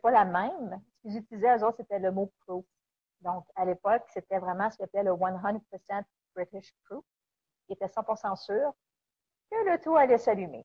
pas 0.00 0.10
la 0.10 0.24
même. 0.24 0.80
Ce 0.94 1.02
qu'ils 1.02 1.16
utilisaient, 1.18 1.58
eux 1.58 1.64
autres, 1.64 1.78
c'était 1.78 1.98
le 1.98 2.12
mot 2.12 2.32
proof. 2.46 2.64
Donc, 3.22 3.44
à 3.56 3.64
l'époque, 3.64 4.04
c'était 4.08 4.38
vraiment 4.38 4.70
ce 4.70 4.76
qu'on 4.76 4.84
appelait 4.84 5.02
le 5.02 5.12
100% 5.12 6.02
British 6.34 6.72
proof, 6.84 7.04
qui 7.66 7.72
était 7.72 7.86
100% 7.86 8.36
sûr 8.36 8.72
que 9.50 9.68
le 9.68 9.80
tout 9.80 9.96
allait 9.96 10.18
s'allumer. 10.18 10.64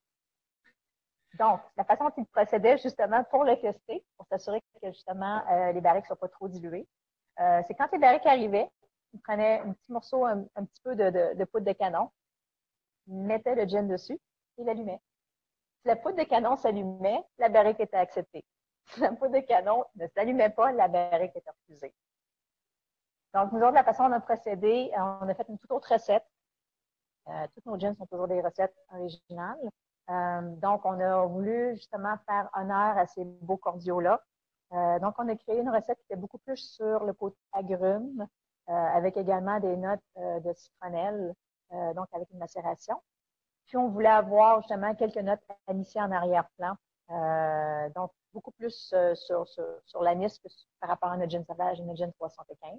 Donc, 1.39 1.61
la 1.77 1.85
façon 1.85 2.05
dont 2.05 2.13
ils 2.17 2.25
procédaient 2.25 2.77
justement 2.77 3.23
pour 3.25 3.45
le 3.45 3.59
tester, 3.59 4.05
pour 4.17 4.27
s'assurer 4.27 4.61
que 4.81 4.91
justement 4.91 5.41
euh, 5.49 5.71
les 5.71 5.81
barriques 5.81 6.03
ne 6.03 6.07
soient 6.07 6.19
pas 6.19 6.27
trop 6.27 6.47
diluées, 6.47 6.87
euh, 7.39 7.61
c'est 7.67 7.73
quand 7.73 7.89
les 7.93 7.99
barriques 7.99 8.25
arrivaient, 8.25 8.69
ils 9.13 9.21
prenaient 9.21 9.59
un 9.59 9.73
petit 9.73 9.91
morceau, 9.91 10.25
un, 10.25 10.43
petit 10.43 10.81
peu 10.83 10.95
de, 10.95 11.43
poudre 11.45 11.65
de 11.65 11.73
canon, 11.73 12.09
mettaient 13.07 13.55
le 13.55 13.67
gin 13.67 13.87
dessus 13.87 14.19
et 14.57 14.63
l'allumaient. 14.63 15.01
Si 15.81 15.87
la 15.87 15.95
poudre 15.95 16.17
de 16.17 16.23
canon 16.23 16.55
s'allumait, 16.57 17.23
la 17.37 17.49
barrique 17.49 17.79
était 17.79 17.97
acceptée 17.97 18.45
la 18.97 19.11
poudre 19.11 19.33
de 19.33 19.39
canon 19.39 19.85
ne 19.95 20.07
s'allumait 20.07 20.49
pas, 20.49 20.71
la 20.71 20.87
barrique 20.87 21.35
était 21.35 21.49
refusée. 21.49 21.93
Donc, 23.33 23.51
nous 23.53 23.59
autres, 23.59 23.73
la 23.73 23.83
façon 23.83 24.03
dont 24.03 24.09
on 24.09 24.17
a 24.17 24.19
procédé, 24.19 24.91
on 24.95 25.27
a 25.27 25.33
fait 25.33 25.47
une 25.47 25.57
toute 25.57 25.71
autre 25.71 25.93
recette. 25.93 26.25
Euh, 27.27 27.47
toutes 27.53 27.65
nos 27.65 27.79
jeans 27.79 27.95
sont 27.95 28.05
toujours 28.07 28.27
des 28.27 28.41
recettes 28.41 28.75
originales. 28.93 29.69
Euh, 30.09 30.41
donc, 30.57 30.83
on 30.85 30.99
a 30.99 31.25
voulu 31.25 31.75
justement 31.75 32.15
faire 32.27 32.49
honneur 32.55 32.97
à 32.97 33.05
ces 33.05 33.23
beaux 33.23 33.57
cordiaux-là. 33.57 34.21
Euh, 34.73 34.99
donc, 34.99 35.15
on 35.17 35.29
a 35.29 35.35
créé 35.35 35.59
une 35.59 35.69
recette 35.69 35.97
qui 35.99 36.05
était 36.05 36.19
beaucoup 36.19 36.39
plus 36.39 36.57
sur 36.57 37.05
le 37.05 37.13
côté 37.13 37.37
agrumes, 37.53 38.27
avec 38.71 39.17
également 39.17 39.59
des 39.59 39.75
notes 39.77 39.99
de 40.15 40.53
citronnelle, 40.53 41.33
donc 41.95 42.07
avec 42.13 42.29
une 42.31 42.39
macération. 42.39 43.01
Puis 43.65 43.77
on 43.77 43.89
voulait 43.89 44.09
avoir 44.09 44.61
justement 44.61 44.93
quelques 44.95 45.17
notes 45.17 45.41
initiées 45.69 46.01
en 46.01 46.11
arrière-plan. 46.11 46.75
donc, 47.95 48.11
beaucoup 48.33 48.51
plus 48.51 48.93
sur, 49.15 49.47
sur, 49.47 50.01
l'anis 50.01 50.39
que 50.39 50.47
par 50.79 50.89
rapport 50.89 51.09
à 51.09 51.17
notre 51.17 51.31
gin 51.31 51.43
sauvage 51.45 51.79
et 51.79 51.83
notre 51.83 51.97
gin 51.97 52.11
315. 52.13 52.71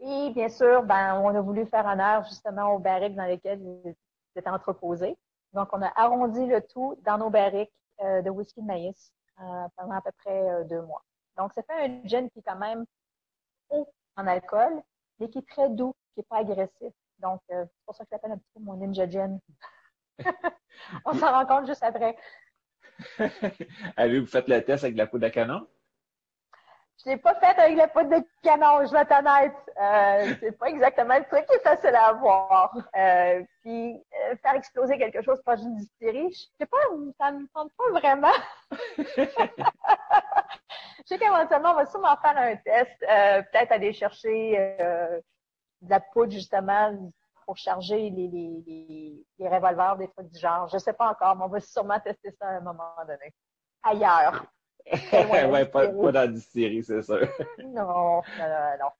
Et 0.00 0.30
bien 0.30 0.48
sûr, 0.48 0.82
ben, 0.82 1.20
on 1.20 1.34
a 1.34 1.40
voulu 1.40 1.66
faire 1.66 1.86
honneur 1.86 2.24
justement 2.24 2.74
aux 2.74 2.78
barriques 2.78 3.14
dans 3.14 3.24
lesquelles 3.24 3.62
c'était 4.34 4.50
entreposé. 4.50 5.16
Donc, 5.52 5.68
on 5.72 5.80
a 5.80 5.90
arrondi 5.96 6.46
le 6.46 6.60
tout 6.60 6.96
dans 7.02 7.18
nos 7.18 7.30
barriques 7.30 7.72
de 8.00 8.28
whisky 8.28 8.60
de 8.60 8.66
maïs 8.66 9.12
pendant 9.36 9.94
à 9.94 10.02
peu 10.02 10.12
près 10.18 10.64
deux 10.66 10.82
mois. 10.82 11.02
Donc, 11.38 11.52
ça 11.54 11.62
fait 11.62 11.86
un 11.86 12.06
gin 12.06 12.28
qui 12.30 12.40
est 12.40 12.42
quand 12.42 12.58
même 12.58 12.84
haut 13.70 13.88
en 14.16 14.26
alcool, 14.26 14.82
mais 15.18 15.28
qui 15.28 15.38
est 15.38 15.48
très 15.48 15.68
doux, 15.70 15.94
qui 16.14 16.20
n'est 16.20 16.24
pas 16.24 16.38
agressif. 16.38 16.92
Donc, 17.18 17.40
euh, 17.50 17.64
c'est 17.64 17.84
pour 17.84 17.94
ça 17.94 18.04
que 18.04 18.10
je 18.10 18.14
l'appelle 18.16 18.32
un 18.32 18.38
petit 18.38 18.50
peu 18.54 18.60
mon 18.60 18.74
ninja 18.76 19.08
gin. 19.08 19.38
On 21.04 21.14
s'en 21.14 21.32
rend 21.32 21.46
compte 21.46 21.66
juste 21.66 21.82
après. 21.82 22.16
Avez-vous 23.96 24.26
fait 24.26 24.48
le 24.48 24.62
test 24.64 24.84
avec 24.84 24.96
la 24.96 25.06
poudre 25.06 25.26
de 25.26 25.32
canon? 25.32 25.66
Je 27.04 27.10
ne 27.10 27.14
l'ai 27.14 27.20
pas 27.20 27.34
fait 27.34 27.58
avec 27.60 27.76
la 27.76 27.88
poudre 27.88 28.08
de 28.08 28.24
canon, 28.42 28.86
je 28.86 28.92
vais 28.92 29.00
être 29.00 29.18
honnête. 29.18 29.52
Euh, 29.80 30.34
c'est 30.40 30.58
pas 30.58 30.70
exactement 30.70 31.18
le 31.18 31.24
truc 31.24 31.46
qui 31.46 31.54
est 31.54 31.60
facile 31.60 31.94
à 31.94 32.06
avoir. 32.06 32.74
Euh, 32.96 33.42
puis 33.60 33.94
euh, 33.94 34.36
faire 34.42 34.54
exploser 34.54 34.96
quelque 34.96 35.22
chose 35.22 35.40
pas 35.42 35.56
d'une 35.56 35.76
distillerie, 35.76 36.32
je 36.32 36.46
sais 36.58 36.66
pas, 36.66 36.78
ça 37.20 37.32
ne 37.32 37.40
me 37.40 37.46
tente 37.48 37.70
pas 37.76 37.90
vraiment. 37.90 38.32
Je 41.06 41.14
sais 41.14 41.18
qu'éventuellement, 41.20 41.70
on 41.70 41.76
va 41.76 41.86
sûrement 41.86 42.16
faire 42.16 42.36
un 42.36 42.56
test, 42.56 42.90
euh, 43.02 43.40
peut-être 43.42 43.70
aller 43.70 43.92
chercher 43.92 44.58
euh, 44.80 45.20
de 45.80 45.90
la 45.90 46.00
poudre 46.00 46.32
justement 46.32 47.12
pour 47.46 47.56
charger 47.56 48.10
les, 48.10 48.26
les, 48.26 49.24
les, 49.38 49.48
revolvers, 49.48 49.96
des 49.96 50.08
trucs 50.08 50.32
du 50.32 50.38
genre. 50.40 50.66
Je 50.66 50.78
sais 50.78 50.92
pas 50.92 51.10
encore, 51.10 51.36
mais 51.36 51.44
on 51.44 51.48
va 51.48 51.60
sûrement 51.60 52.00
tester 52.00 52.32
ça 52.32 52.48
à 52.48 52.56
un 52.56 52.60
moment 52.60 52.92
donné. 53.06 53.32
Ailleurs. 53.84 54.46
ouais, 55.12 55.66
pas, 55.66 55.88
pas, 55.88 55.92
dans 55.92 56.12
la 56.12 56.26
distillerie, 56.26 56.82
c'est 56.82 57.02
sûr. 57.02 57.20
non, 57.58 58.22
non, 58.22 58.76
non, 58.80 58.90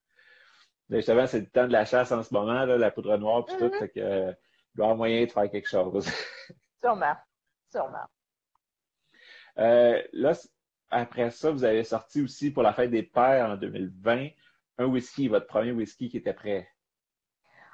Mais 0.88 0.98
justement, 0.98 1.26
c'est 1.26 1.40
le 1.40 1.46
temps 1.46 1.66
de 1.66 1.72
la 1.72 1.84
chasse 1.84 2.12
en 2.12 2.22
ce 2.22 2.32
moment, 2.32 2.64
là, 2.64 2.78
la 2.78 2.90
poudre 2.92 3.16
noire 3.16 3.44
puis 3.44 3.56
tout, 3.56 3.64
mm-hmm. 3.64 3.78
fait 3.78 3.88
que 3.88 4.00
euh, 4.00 4.32
il 4.32 4.76
doit 4.76 4.86
y 4.86 4.88
avoir 4.90 4.96
moyen 4.96 5.24
de 5.24 5.30
faire 5.32 5.50
quelque 5.50 5.68
chose. 5.68 6.08
sûrement, 6.80 7.16
sûrement. 7.72 8.06
Euh, 9.58 10.02
là, 10.12 10.34
après 10.90 11.30
ça, 11.30 11.50
vous 11.50 11.64
avez 11.64 11.84
sorti 11.84 12.22
aussi 12.22 12.50
pour 12.50 12.62
la 12.62 12.72
fête 12.72 12.90
des 12.90 13.02
pères 13.02 13.50
en 13.50 13.56
2020 13.56 14.28
un 14.78 14.86
whisky, 14.86 15.28
votre 15.28 15.46
premier 15.46 15.72
whisky 15.72 16.08
qui 16.08 16.18
était 16.18 16.34
prêt. 16.34 16.68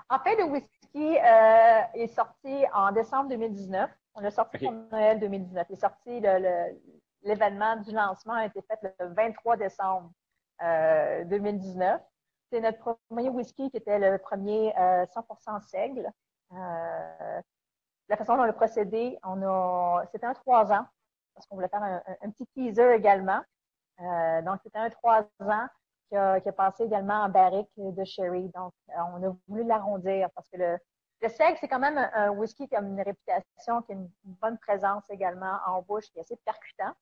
En 0.09 0.19
fait, 0.19 0.37
le 0.37 0.45
whisky 0.45 1.19
euh, 1.19 1.81
est 1.95 2.09
sorti 2.09 2.65
en 2.75 2.93
décembre 2.93 3.31
2019. 3.31 3.91
On 4.15 4.21
l'a 4.21 4.31
sorti 4.31 4.59
pour 4.59 4.73
Noël 4.73 5.19
2019. 5.19 5.67
Il 5.71 5.73
est 5.73 5.77
sorti, 5.77 6.21
l'événement 7.23 7.77
du 7.77 7.93
lancement 7.93 8.35
a 8.35 8.47
été 8.47 8.61
fait 8.63 8.79
le 9.01 9.07
23 9.15 9.57
décembre 9.57 10.13
2019. 10.61 11.95
Euh, 11.95 11.99
C'est 12.51 12.61
notre 12.61 12.99
premier 13.09 13.31
whisky 13.31 13.71
qui 13.71 13.79
était 13.79 13.99
le 13.99 14.19
premier 14.19 14.73
100% 14.77 15.07
euh, 15.57 15.61
seigle. 15.61 16.11
la 16.51 18.17
façon 18.17 18.37
dont 18.37 18.43
on 18.43 18.49
a 18.49 18.53
procédé, 18.53 19.19
on 19.25 19.43
a, 19.43 20.05
c'était 20.13 20.27
un 20.27 20.35
trois 20.35 20.71
ans 20.73 20.87
parce 21.35 21.47
qu'on 21.47 21.57
voulait 21.57 21.69
faire 21.69 21.83
un, 21.83 22.31
petit 22.31 22.47
teaser 22.55 22.95
également. 22.95 23.41
Euh, 24.01 24.43
donc, 24.43 24.61
c'était 24.63 24.79
un 24.79 24.91
trois 24.91 25.23
ans 25.41 25.67
qui 26.09 26.17
a, 26.17 26.41
passé 26.53 26.85
également 26.85 27.23
en 27.23 27.29
barrique 27.29 27.71
de 27.77 28.05
sherry. 28.05 28.49
Donc, 28.55 28.73
euh, 28.91 29.01
on 29.15 29.23
a 29.23 29.37
voulu 29.49 29.65
l'arrondir 29.65 30.29
parce 30.35 30.49
que 30.49 30.57
le, 30.57 30.79
le 31.21 31.29
seigle, 31.29 31.57
c'est 31.61 31.69
quand 31.69 31.79
même 31.79 31.99
un, 31.99 32.31
whisky 32.31 32.69
qui 32.69 32.77
a 32.77 32.81
une 32.81 33.01
réputation, 33.01 33.83
qui 33.83 33.93
a 33.93 33.95
une, 33.95 34.11
bonne 34.25 34.59
présence 34.59 35.05
également 35.11 35.59
en 35.67 35.83
bouche, 35.83 36.11
qui 36.13 36.19
est 36.19 36.23
assez 36.23 36.37
percutant. 36.45 36.93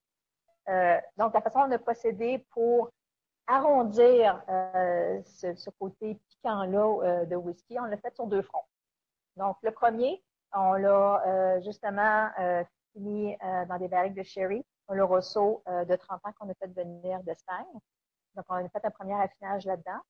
Euh, 0.69 1.01
donc, 1.17 1.35
la 1.35 1.41
façon 1.41 1.67
de 1.69 1.77
procéder 1.77 2.45
pour 2.51 2.91
arrondir 3.47 4.41
ce, 5.25 5.71
côté 5.71 6.21
piquant-là 6.29 7.25
de 7.25 7.37
whisky, 7.37 7.81
on 7.81 7.85
l'a 7.85 7.97
fait 7.97 8.15
sur 8.15 8.27
deux 8.27 8.43
fronts. 8.43 8.65
Donc, 9.37 9.57
le 9.63 9.73
premier, 9.73 10.23
on 10.53 10.75
l'a 10.75 11.59
justement 11.61 12.29
mis 12.97 13.37
euh, 13.43 13.65
dans 13.67 13.79
des 13.79 13.89
barriques 13.89 14.15
de 14.15 14.23
sherry, 14.23 14.65
le 14.89 15.05
Rosso 15.05 15.63
euh, 15.69 15.85
de 15.85 15.95
30 15.97 16.21
ans 16.25 16.33
qu'on 16.39 16.49
a 16.49 16.55
fait 16.55 16.67
venir 16.69 17.23
d'Espagne. 17.23 17.67
Donc, 18.35 18.45
on 18.49 18.55
a 18.55 18.69
fait 18.69 18.85
un 18.85 18.91
premier 18.91 19.21
affinage 19.21 19.65
là-dedans. 19.65 20.01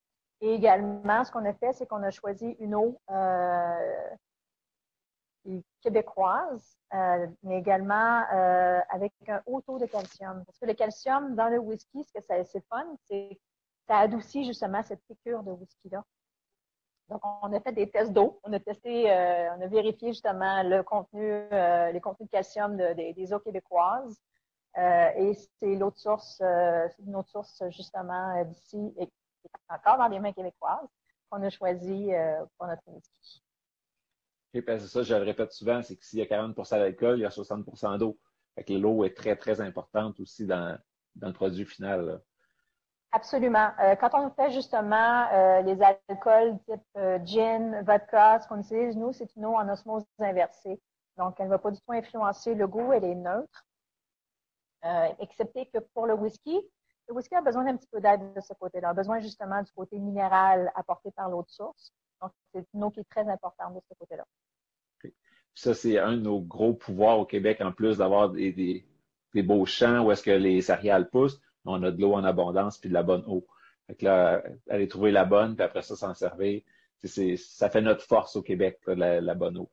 Et 0.40 0.54
également, 0.54 1.24
ce 1.24 1.30
qu'on 1.30 1.44
a 1.44 1.52
fait, 1.52 1.72
c'est 1.74 1.86
qu'on 1.86 2.02
a 2.02 2.10
choisi 2.10 2.56
une 2.60 2.74
eau 2.74 2.98
euh, 3.10 4.10
québécoise, 5.82 6.78
mais 7.42 7.58
également 7.58 8.24
avec 8.90 9.12
un 9.28 9.42
haut 9.46 9.60
taux 9.62 9.78
de 9.78 9.86
calcium. 9.86 10.44
Parce 10.44 10.58
que 10.58 10.66
le 10.66 10.74
calcium 10.74 11.34
dans 11.34 11.48
le 11.48 11.58
whisky, 11.58 12.04
ce 12.04 12.12
que 12.12 12.44
c'est 12.44 12.64
fun, 12.68 12.86
c'est 13.04 13.38
ça 13.86 13.98
adoucit 13.98 14.44
justement 14.44 14.82
cette 14.82 15.02
piqûre 15.06 15.42
de 15.42 15.50
whisky-là. 15.50 16.04
Donc, 17.10 17.22
on 17.42 17.52
a 17.52 17.60
fait 17.60 17.72
des 17.72 17.90
tests 17.90 18.12
d'eau. 18.12 18.40
On 18.44 18.52
a 18.52 18.60
testé, 18.60 19.10
euh, 19.10 19.56
on 19.56 19.60
a 19.60 19.66
vérifié 19.66 20.12
justement 20.12 20.62
le 20.62 20.82
contenu, 20.84 21.24
euh, 21.24 21.90
les 21.90 22.00
contenus 22.00 22.28
de 22.28 22.32
calcium 22.32 22.76
des 22.76 23.32
eaux 23.32 23.40
québécoises. 23.40 24.16
Euh, 24.78 25.10
et 25.16 25.34
c'est 25.58 25.74
l'autre 25.74 25.98
source, 25.98 26.36
c'est 26.38 27.02
une 27.04 27.16
autre 27.16 27.28
source 27.28 27.62
justement 27.70 28.44
d'ici, 28.44 28.94
et 28.98 29.08
encore 29.68 29.98
dans 29.98 30.06
les 30.06 30.20
mains 30.20 30.32
québécoises, 30.32 30.86
qu'on 31.28 31.42
a 31.42 31.50
choisi 31.50 32.12
pour 32.56 32.68
notre 32.68 32.82
whisky. 32.86 33.42
Et 34.54 34.62
c'est 34.66 34.78
ça, 34.78 35.02
je 35.02 35.14
le 35.14 35.22
répète 35.22 35.52
souvent, 35.52 35.82
c'est 35.82 35.96
que 35.96 36.04
s'il 36.04 36.20
y 36.20 36.22
a 36.22 36.26
40% 36.26 36.78
d'alcool, 36.78 37.18
il 37.18 37.22
y 37.22 37.26
a 37.26 37.30
60% 37.30 37.98
d'eau. 37.98 38.16
Fait 38.54 38.62
que 38.62 38.72
l'eau 38.74 39.04
est 39.04 39.16
très, 39.16 39.34
très 39.34 39.60
importante 39.60 40.20
aussi 40.20 40.46
dans, 40.46 40.78
dans 41.16 41.28
le 41.28 41.34
produit 41.34 41.64
final. 41.64 42.20
Absolument. 43.12 43.72
Euh, 43.80 43.96
quand 43.96 44.10
on 44.14 44.30
fait 44.30 44.52
justement 44.52 45.28
euh, 45.32 45.62
les 45.62 45.82
alcools 45.82 46.58
type 46.68 46.80
euh, 46.96 47.18
gin, 47.24 47.82
vodka, 47.82 48.38
ce 48.40 48.46
qu'on 48.46 48.60
utilise, 48.60 48.96
nous, 48.96 49.12
c'est 49.12 49.34
une 49.34 49.46
eau 49.46 49.56
en 49.56 49.68
osmose 49.68 50.04
inversée. 50.20 50.80
Donc, 51.16 51.34
elle 51.38 51.46
ne 51.46 51.50
va 51.50 51.58
pas 51.58 51.72
du 51.72 51.80
tout 51.80 51.92
influencer 51.92 52.54
le 52.54 52.68
goût, 52.68 52.92
elle 52.92 53.04
est 53.04 53.16
neutre. 53.16 53.66
excepté 55.18 55.66
que 55.66 55.78
pour 55.92 56.06
le 56.06 56.14
whisky, 56.14 56.60
le 57.08 57.14
whisky 57.14 57.34
a 57.34 57.42
besoin 57.42 57.64
d'un 57.64 57.76
petit 57.76 57.88
peu 57.90 58.00
d'aide 58.00 58.32
de 58.32 58.40
ce 58.40 58.54
côté-là, 58.54 58.90
a 58.90 58.94
besoin 58.94 59.18
justement 59.18 59.60
du 59.60 59.72
côté 59.72 59.98
minéral 59.98 60.70
apporté 60.76 61.10
par 61.10 61.28
l'eau 61.28 61.42
de 61.42 61.50
source. 61.50 61.92
Donc, 62.22 62.30
c'est 62.54 62.64
une 62.74 62.84
eau 62.84 62.90
qui 62.90 63.00
est 63.00 63.10
très 63.10 63.28
importante 63.28 63.74
de 63.74 63.80
ce 63.88 63.94
côté-là. 63.98 64.24
Ça, 65.54 65.74
c'est 65.74 65.98
un 65.98 66.12
de 66.12 66.22
nos 66.22 66.40
gros 66.40 66.74
pouvoirs 66.74 67.18
au 67.18 67.26
Québec, 67.26 67.60
en 67.60 67.72
plus 67.72 67.98
d'avoir 67.98 68.30
des, 68.30 68.86
beaux 69.34 69.66
champs 69.66 70.04
où 70.04 70.12
est-ce 70.12 70.22
que 70.22 70.30
les 70.30 70.62
céréales 70.62 71.10
poussent 71.10 71.40
on 71.64 71.82
a 71.82 71.90
de 71.90 72.00
l'eau 72.00 72.14
en 72.14 72.24
abondance 72.24 72.78
puis 72.78 72.88
de 72.88 72.94
la 72.94 73.02
bonne 73.02 73.24
eau. 73.26 73.46
Fait 73.86 73.94
que 73.94 74.04
là, 74.04 74.42
aller 74.68 74.88
trouver 74.88 75.10
la 75.10 75.24
bonne, 75.24 75.56
puis 75.56 75.64
après 75.64 75.82
ça, 75.82 75.96
s'en 75.96 76.14
servir. 76.14 76.62
ça 77.04 77.70
fait 77.70 77.80
notre 77.80 78.04
force 78.04 78.36
au 78.36 78.42
Québec, 78.42 78.78
la, 78.86 79.34
bonne 79.34 79.58
eau. 79.58 79.70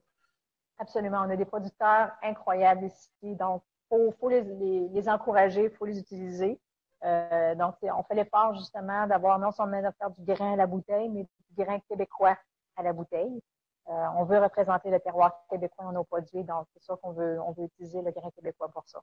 Absolument. 0.80 1.20
On 1.26 1.30
a 1.30 1.36
des 1.36 1.46
producteurs 1.46 2.12
incroyables 2.24 2.86
ici. 2.86 3.36
Donc, 3.36 3.64
il 3.92 4.14
faut, 4.20 4.30
les, 4.30 5.10
encourager, 5.10 5.66
il 5.66 5.70
faut 5.70 5.86
les 5.86 6.00
utiliser. 6.00 6.60
Euh, 7.04 7.56
donc, 7.56 7.76
on 7.84 8.04
fait 8.04 8.16
l'effort 8.16 8.56
justement 8.56 9.08
d'avoir 9.08 9.40
non 9.40 9.52
seulement 9.52 9.82
de 9.82 9.92
faire 10.00 10.10
du 10.10 10.24
grain 10.24 10.54
à 10.54 10.56
la 10.56 10.68
bouteille, 10.68 11.10
mais 11.10 11.24
du 11.24 11.64
grain 11.64 11.80
québécois 11.88 12.38
à 12.76 12.84
la 12.84 12.94
bouteille. 12.94 13.42
Euh, 13.90 14.06
on 14.18 14.26
veut 14.26 14.40
représenter 14.40 14.90
le 14.90 15.00
terroir 15.00 15.46
québécois 15.50 15.86
dans 15.86 15.94
nos 15.94 16.04
produits, 16.04 16.44
donc 16.44 16.68
c'est 16.74 16.84
sûr 16.84 17.00
qu'on 17.00 17.14
veut, 17.14 17.40
on 17.42 17.54
veut 17.54 17.66
utiliser 17.66 18.02
le 18.02 18.12
grain 18.12 18.30
québécois 18.32 18.68
pour 18.70 18.84
ça. 18.86 19.00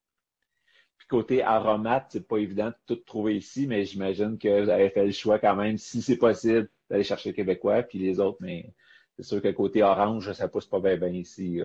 Côté 1.09 1.43
aromate, 1.43 2.07
c'est 2.11 2.27
pas 2.27 2.39
évident 2.39 2.69
de 2.69 2.77
tout 2.87 2.97
trouver 2.97 3.37
ici, 3.37 3.67
mais 3.67 3.85
j'imagine 3.85 4.39
que 4.39 4.63
vous 4.63 4.71
avez 4.71 4.91
fait 4.91 5.05
le 5.05 5.13
choix 5.13 5.39
quand 5.39 5.55
même, 5.55 5.77
si 5.77 6.03
c'est 6.03 6.17
possible, 6.17 6.69
d'aller 6.89 7.05
chercher 7.05 7.31
le 7.31 7.35
québécois, 7.35 7.83
puis 7.83 7.99
les 7.99 8.21
autres, 8.21 8.39
mais 8.41 8.73
c'est 9.17 9.25
sûr 9.25 9.43
que 9.43 9.51
côté 9.51 9.83
orange, 9.83 10.33
ça 10.33 10.49
pousse 10.49 10.67
pas 10.67 10.81
bien, 10.81 10.97
bien 10.97 11.09
ici. 11.09 11.63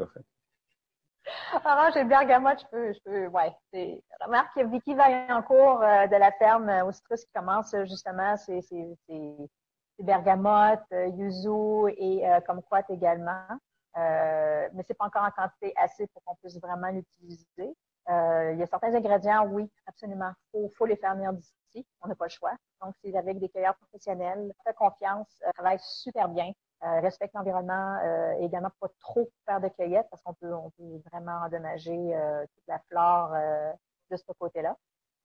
Orange 1.65 1.95
et 1.95 2.03
bergamote, 2.03 2.61
je 2.61 2.65
peux, 2.71 2.93
je 2.93 2.99
peux, 3.03 3.27
ouais. 3.27 3.51
C'est, 3.71 4.03
remarque 4.21 4.55
que 4.55 4.65
Vicky 4.65 4.93
Vaillancourt 4.93 5.81
euh, 5.81 6.07
de 6.07 6.15
la 6.15 6.31
ferme 6.33 6.69
au 6.85 6.91
citrus 6.91 7.23
qui 7.23 7.31
commence 7.33 7.75
justement, 7.85 8.35
c'est, 8.37 8.61
euh, 10.01 11.07
yuzu 11.07 11.93
et 11.97 12.27
euh, 12.27 12.39
kumquat 12.41 12.85
également. 12.89 13.45
Euh, 13.97 14.69
mais 14.73 14.83
c'est 14.87 14.93
pas 14.93 15.05
encore 15.05 15.23
en 15.23 15.31
quantité 15.31 15.73
assez 15.75 16.07
pour 16.07 16.23
qu'on 16.23 16.35
puisse 16.35 16.59
vraiment 16.59 16.89
l'utiliser. 16.89 17.75
Euh, 18.09 18.53
il 18.53 18.59
y 18.59 18.63
a 18.63 18.65
certains 18.65 18.93
ingrédients, 18.95 19.45
oui, 19.45 19.69
absolument. 19.85 20.31
Il 20.53 20.69
faut, 20.75 20.85
les 20.85 20.95
faire 20.95 21.15
venir 21.15 21.31
d'ici. 21.33 21.85
On 22.01 22.07
n'a 22.07 22.15
pas 22.15 22.25
le 22.25 22.31
choix. 22.31 22.53
Donc, 22.81 22.95
c'est 23.03 23.15
avec 23.15 23.39
des 23.39 23.49
cueilleurs 23.49 23.75
professionnels. 23.75 24.51
Fait 24.63 24.73
confiance, 24.73 25.27
euh, 25.45 25.51
travaille 25.53 25.79
super 25.79 26.27
bien. 26.29 26.51
Euh, 26.83 27.01
respecte 27.01 27.33
l'environnement 27.35 27.99
euh, 28.03 28.39
et 28.39 28.45
également 28.45 28.71
pas 28.79 28.87
trop 29.01 29.29
faire 29.45 29.59
de 29.59 29.67
cueillettes 29.67 30.07
parce 30.09 30.23
qu'on 30.23 30.33
peut, 30.33 30.53
vraiment 31.11 31.41
endommager 31.45 32.17
toute 32.55 32.67
la 32.67 32.79
flore 32.89 33.35
de 34.09 34.17
ce 34.17 34.31
côté-là. 34.39 34.75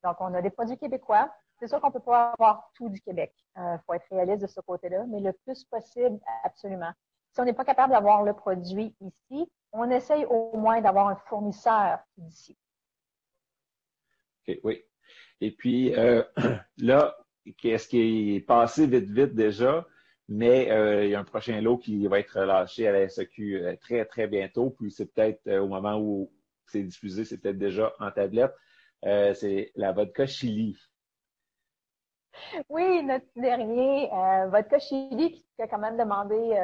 Donc, 0.03 0.17
on 0.21 0.35
a 0.35 0.43
des 0.43 0.51
produits 0.51 0.77
québécois. 0.77 1.33
C'est 1.61 1.69
sûr 1.69 1.81
qu'on 1.81 1.93
peut 1.93 2.01
pas 2.01 2.33
avoir 2.33 2.71
tout 2.75 2.89
du 2.89 3.01
Québec. 3.01 3.33
Il 3.57 3.81
faut 3.87 3.95
être 3.95 4.07
réaliste 4.11 4.43
de 4.43 4.47
ce 4.49 4.61
côté-là, 4.61 5.05
mais 5.07 5.21
le 5.21 5.33
plus 5.33 5.65
possible, 5.65 6.19
absolument. 6.43 6.91
Si 7.33 7.41
on 7.41 7.45
n'est 7.45 7.53
pas 7.53 7.65
capable 7.65 7.93
d'avoir 7.93 8.25
le 8.25 8.35
produit 8.35 8.95
ici, 9.01 9.51
on 9.73 9.89
essaye 9.91 10.27
au 10.27 10.57
moins 10.57 10.81
d'avoir 10.81 11.09
un 11.09 11.17
fournisseur 11.17 12.01
d'ici. 12.17 12.59
OK, 14.47 14.59
oui. 14.65 14.85
Et 15.41 15.51
puis, 15.51 15.95
euh, 15.95 16.23
là, 16.79 17.17
qu'est-ce 17.59 17.89
qui 17.89 18.37
est 18.37 18.41
passé 18.41 18.87
vite, 18.87 19.11
vite 19.11 19.35
déjà? 19.35 19.87
Mais 20.29 20.71
euh, 20.71 21.05
il 21.05 21.11
y 21.11 21.15
a 21.15 21.21
un 21.21 21.25
prochain 21.25 21.61
lot 21.61 21.77
qui 21.77 22.07
va 22.07 22.19
être 22.19 22.41
relâché 22.41 22.89
à 22.89 22.93
la 22.93 23.09
SEQ 23.09 23.63
euh, 23.63 23.77
très, 23.77 24.05
très 24.07 24.27
bientôt. 24.27 24.71
Puis 24.71 24.91
c'est 24.91 25.13
peut-être 25.13 25.51
au 25.59 25.69
moment 25.69 25.99
où 25.99 26.33
c'est 26.67 26.83
diffusé, 26.83 27.25
c'est 27.25 27.39
peut-être 27.39 27.59
déjà 27.59 27.93
en 28.01 28.11
tablette. 28.11 28.55
c'est 29.03 29.71
la 29.75 29.93
vodka 29.93 30.27
chili. 30.27 30.79
Oui, 32.69 33.03
notre 33.05 33.27
dernier, 33.37 34.09
vodka 34.49 34.79
chili, 34.79 35.45
qui 35.55 35.63
a 35.63 35.69
quand 35.69 35.79
même 35.79 35.99
demandé 35.99 36.57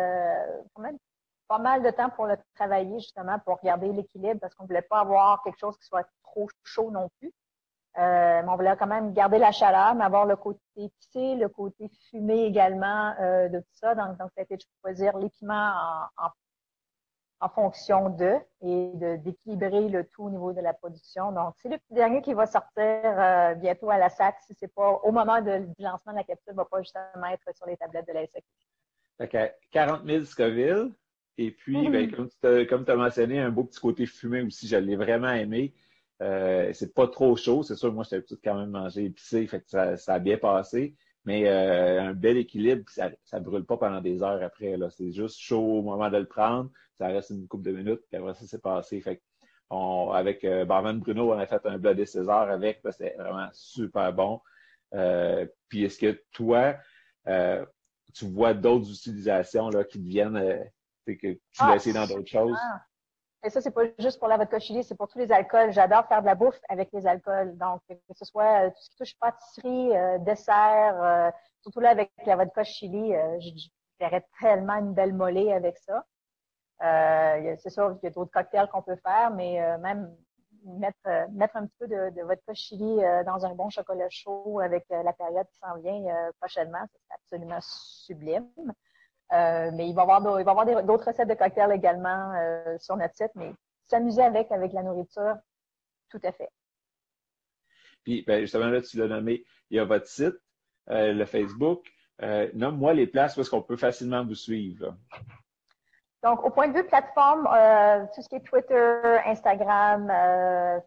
pas 1.48 1.58
mal 1.58 1.82
de 1.82 1.90
temps 1.90 2.10
pour 2.10 2.26
le 2.26 2.36
travailler, 2.54 2.98
justement, 3.00 3.38
pour 3.40 3.60
garder 3.62 3.92
l'équilibre, 3.92 4.40
parce 4.40 4.54
qu'on 4.54 4.64
ne 4.64 4.68
voulait 4.68 4.82
pas 4.82 5.00
avoir 5.00 5.42
quelque 5.42 5.58
chose 5.58 5.76
qui 5.76 5.84
soit 5.84 6.08
trop 6.22 6.48
chaud 6.64 6.90
non 6.90 7.10
plus. 7.18 7.32
Euh, 7.98 8.42
mais 8.42 8.48
on 8.48 8.57
voulait 8.57 8.76
quand 8.76 8.87
même 8.87 9.12
garder 9.12 9.38
la 9.38 9.50
chaleur, 9.50 9.94
mais 9.94 10.05
avoir 10.05 10.24
le 10.24 10.37
côté 10.37 10.61
épicé, 10.76 11.35
le 11.35 11.48
côté 11.48 11.90
fumé 12.09 12.44
également 12.44 13.14
euh, 13.20 13.48
de 13.48 13.59
tout 13.59 13.72
ça. 13.72 13.94
Donc, 13.94 14.16
donc, 14.16 14.31
ça 14.35 14.40
a 14.40 14.42
été 14.42 14.57
de 14.57 14.62
choisir 14.81 15.18
l'équipement 15.18 15.72
en, 16.16 16.29
en, 17.40 17.48
fonction 17.48 18.11
de 18.11 18.35
et 18.62 18.92
d'équilibrer 19.18 19.88
le 19.88 20.05
tout 20.05 20.24
au 20.24 20.31
niveau 20.31 20.53
de 20.53 20.61
la 20.61 20.72
production. 20.72 21.33
Donc, 21.33 21.55
c'est 21.61 21.68
le 21.68 21.79
petit 21.79 21.94
dernier 21.94 22.22
qui 22.22 22.33
va 22.33 22.46
sortir 22.46 22.85
euh, 22.85 23.55
bientôt 23.55 23.90
à 23.90 23.98
la 23.98 24.09
SAC. 24.09 24.37
Si 24.46 24.55
c'est 24.55 24.72
pas 24.72 25.00
au 25.03 25.11
moment 25.11 25.40
de, 25.40 25.59
du 25.59 25.83
lancement 25.83 26.12
de 26.12 26.18
la 26.18 26.24
capsule, 26.24 26.55
va 26.55 26.64
pas 26.64 26.83
justement 26.83 27.26
être 27.33 27.57
sur 27.57 27.66
les 27.66 27.76
tablettes 27.76 28.07
de 28.07 28.12
la 28.12 28.26
SAC. 28.26 28.44
Fait 29.18 29.57
40 29.72 30.07
000 30.07 30.24
Scoville. 30.24 30.92
Et 31.38 31.50
puis, 31.50 31.88
ben, 31.88 32.07
mm-hmm. 32.07 32.66
comme 32.66 32.85
tu 32.85 32.90
as 32.90 32.96
mentionné, 32.96 33.40
un 33.40 33.50
beau 33.50 33.64
petit 33.64 33.81
côté 33.81 34.07
fumé 34.07 34.42
aussi, 34.42 34.68
je 34.68 34.76
l'ai 34.76 34.96
vraiment 34.96 35.31
aimé. 35.31 35.74
Euh, 36.22 36.70
c'est 36.74 36.94
pas 36.94 37.09
trop 37.09 37.37
chaud, 37.37 37.62
c'est 37.62 37.76
sûr. 37.76 37.92
Moi, 37.92 38.04
j'étais 38.04 38.22
peut-être 38.22 38.44
quand 38.44 38.59
même 38.59 38.70
manger 38.70 39.04
épicé, 39.06 39.46
fait 39.46 39.61
que 39.61 39.70
ça, 39.70 39.96
ça 39.96 40.14
a 40.14 40.18
bien 40.18 40.38
passé. 40.38 40.94
Mais 41.24 41.48
euh, 41.48 42.00
un 42.00 42.14
bel 42.14 42.38
équilibre, 42.38 42.85
ça, 42.88 43.11
ça 43.24 43.40
brûle 43.40 43.64
pas 43.64 43.76
pendant 43.76 44.00
des 44.00 44.22
heures 44.22 44.42
après. 44.42 44.76
Là, 44.76 44.88
c'est 44.90 45.12
juste 45.12 45.38
chaud 45.38 45.78
au 45.78 45.83
moment 45.83 46.11
de 46.11 46.16
le 46.16 46.26
prendre. 46.26 46.70
Ça 46.98 47.09
reste 47.09 47.30
une 47.30 47.46
couple 47.46 47.64
de 47.64 47.72
minutes, 47.72 48.00
puis 48.11 48.20
après 48.20 48.35
ça, 48.35 48.46
c'est 48.46 48.62
passé. 48.62 49.00
Fait 49.00 49.22
on, 49.70 50.11
avec 50.11 50.44
euh, 50.44 50.64
Barman 50.64 50.98
Bruno, 50.98 51.33
on 51.33 51.38
a 51.38 51.46
fait 51.46 51.64
un 51.64 51.78
Bloody 51.78 52.06
César 52.06 52.50
avec. 52.50 52.80
C'était 52.90 53.14
vraiment 53.16 53.48
super 53.52 54.12
bon. 54.12 54.40
Euh, 54.94 55.46
puis 55.68 55.85
est-ce 55.85 55.98
que 55.98 56.22
toi, 56.33 56.76
euh, 57.28 57.64
tu 58.12 58.26
vois 58.26 58.54
d'autres 58.54 58.90
utilisations 58.90 59.68
là 59.70 59.85
qui 59.85 60.00
deviennent 60.00 60.37
euh, 60.37 60.64
que 61.06 61.14
tu 61.14 61.40
ah, 61.59 61.68
vas 61.68 61.76
essayer 61.76 61.94
dans 61.94 62.06
d'autres 62.06 62.28
choses? 62.28 62.59
Et 63.42 63.48
ça, 63.48 63.61
c'est 63.62 63.70
pas 63.70 63.85
juste 63.98 64.18
pour 64.18 64.29
la 64.29 64.37
vodka 64.37 64.59
chili, 64.59 64.85
c'est 64.85 64.94
pour 64.94 65.09
tous 65.09 65.18
les 65.18 65.33
alcools. 65.33 65.72
J'adore 65.72 66.07
faire 66.07 66.20
de 66.20 66.26
la 66.26 66.35
bouffe 66.35 66.61
avec 66.68 66.90
les 66.92 67.07
alcools. 67.07 67.57
Donc, 67.57 67.81
que 67.88 68.14
ce 68.14 68.24
soit 68.26 68.66
euh, 68.66 68.70
tout 68.70 68.83
ce 68.83 68.90
qui 68.90 68.96
touche 68.96 69.18
pâtisserie, 69.18 69.96
euh, 69.96 70.18
dessert, 70.18 71.03
euh, 71.03 71.31
surtout 71.62 71.81
là 71.81 71.90
avec 71.90 72.12
la 72.26 72.37
vodka 72.37 72.64
chili, 72.64 73.14
je, 73.40 73.68
ferais 73.98 74.26
tellement 74.40 74.76
une 74.76 74.94
belle 74.94 75.12
mollée 75.14 75.53
avec 75.53 75.76
ça. 75.79 76.05
c'est 76.81 77.70
sûr 77.70 77.98
qu'il 77.98 78.09
y 78.09 78.12
a 78.12 78.14
d'autres 78.14 78.31
cocktails 78.31 78.68
qu'on 78.68 78.81
peut 78.81 78.96
faire, 78.96 79.31
mais 79.31 79.61
même 79.79 80.11
mettre, 80.64 81.31
mettre 81.33 81.57
un 81.57 81.66
petit 81.66 81.76
peu 81.81 81.87
de, 81.87 82.09
de 82.09 82.22
vodka 82.22 82.55
chili 82.55 82.96
dans 83.26 83.44
un 83.44 83.55
bon 83.55 83.68
chocolat 83.68 84.09
chaud 84.09 84.59
avec 84.61 84.87
la 84.88 85.12
période 85.12 85.46
qui 85.48 85.59
s'en 85.59 85.76
vient 85.76 86.03
prochainement, 86.40 86.83
c'est 86.90 87.14
absolument 87.14 87.59
sublime. 87.61 88.48
Euh, 89.32 89.70
mais 89.72 89.88
il 89.88 89.94
va 89.94 90.02
y 90.02 90.10
avoir, 90.10 90.40
il 90.40 90.44
va 90.44 90.50
avoir 90.50 90.84
d'autres 90.84 91.06
recettes 91.06 91.28
de 91.28 91.34
cocktails 91.34 91.72
également 91.72 92.32
euh, 92.34 92.76
sur 92.78 92.96
notre 92.96 93.14
site, 93.14 93.30
mais 93.36 93.54
s'amuser 93.86 94.22
avec, 94.22 94.50
avec 94.50 94.72
la 94.72 94.82
nourriture, 94.82 95.36
tout 96.10 96.20
à 96.24 96.32
fait. 96.32 96.50
Puis, 98.02 98.24
ben, 98.26 98.40
justement, 98.40 98.66
là, 98.66 98.80
tu 98.80 98.98
l'as 98.98 99.06
nommé, 99.06 99.44
il 99.70 99.76
y 99.76 99.80
a 99.80 99.84
votre 99.84 100.06
site, 100.06 100.34
euh, 100.90 101.12
le 101.12 101.24
Facebook. 101.24 101.86
Nomme-moi 102.52 102.92
les 102.92 103.06
places 103.06 103.36
où 103.36 103.40
est-ce 103.40 103.48
qu'on 103.48 103.62
peut 103.62 103.78
facilement 103.78 104.22
vous 104.22 104.34
suivre. 104.34 104.94
Donc, 106.22 106.44
au 106.44 106.50
point 106.50 106.68
de 106.68 106.76
vue 106.76 106.84
plateforme, 106.84 107.44
tout 108.14 108.20
ce 108.20 108.28
qui 108.28 108.34
est 108.34 108.40
Twitter, 108.40 109.00
Instagram, 109.24 110.12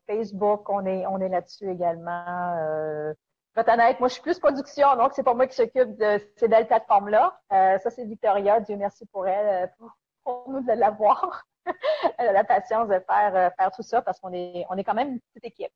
Facebook, 0.05 0.69
on 0.69 0.85
est, 0.85 1.07
on 1.07 1.19
est 1.19 1.29
là-dessus 1.29 1.71
également 1.71 3.15
vais 3.55 3.71
honnête, 3.71 3.99
moi, 3.99 4.09
je 4.09 4.13
suis 4.13 4.21
plus 4.21 4.39
production, 4.39 4.95
donc 4.95 5.13
c'est 5.13 5.23
pas 5.23 5.33
moi 5.33 5.47
qui 5.47 5.55
s'occupe 5.55 5.95
de 5.97 6.19
ces 6.35 6.47
belles 6.47 6.67
plateformes-là. 6.67 7.39
Euh, 7.51 7.77
ça, 7.77 7.89
c'est 7.89 8.05
Victoria. 8.05 8.59
Dieu 8.59 8.75
merci 8.77 9.05
pour 9.07 9.27
elle, 9.27 9.65
euh, 9.65 9.87
pour, 10.23 10.49
nous 10.49 10.61
de 10.61 10.73
l'avoir. 10.73 11.45
elle 12.17 12.29
a 12.29 12.31
la 12.31 12.43
patience 12.43 12.87
de 12.87 12.99
faire, 12.99 13.35
euh, 13.35 13.49
faire 13.57 13.71
tout 13.71 13.83
ça 13.83 14.01
parce 14.01 14.19
qu'on 14.19 14.33
est, 14.33 14.65
on 14.69 14.77
est 14.77 14.83
quand 14.83 14.93
même 14.93 15.13
une 15.13 15.19
petite 15.19 15.45
équipe. 15.45 15.73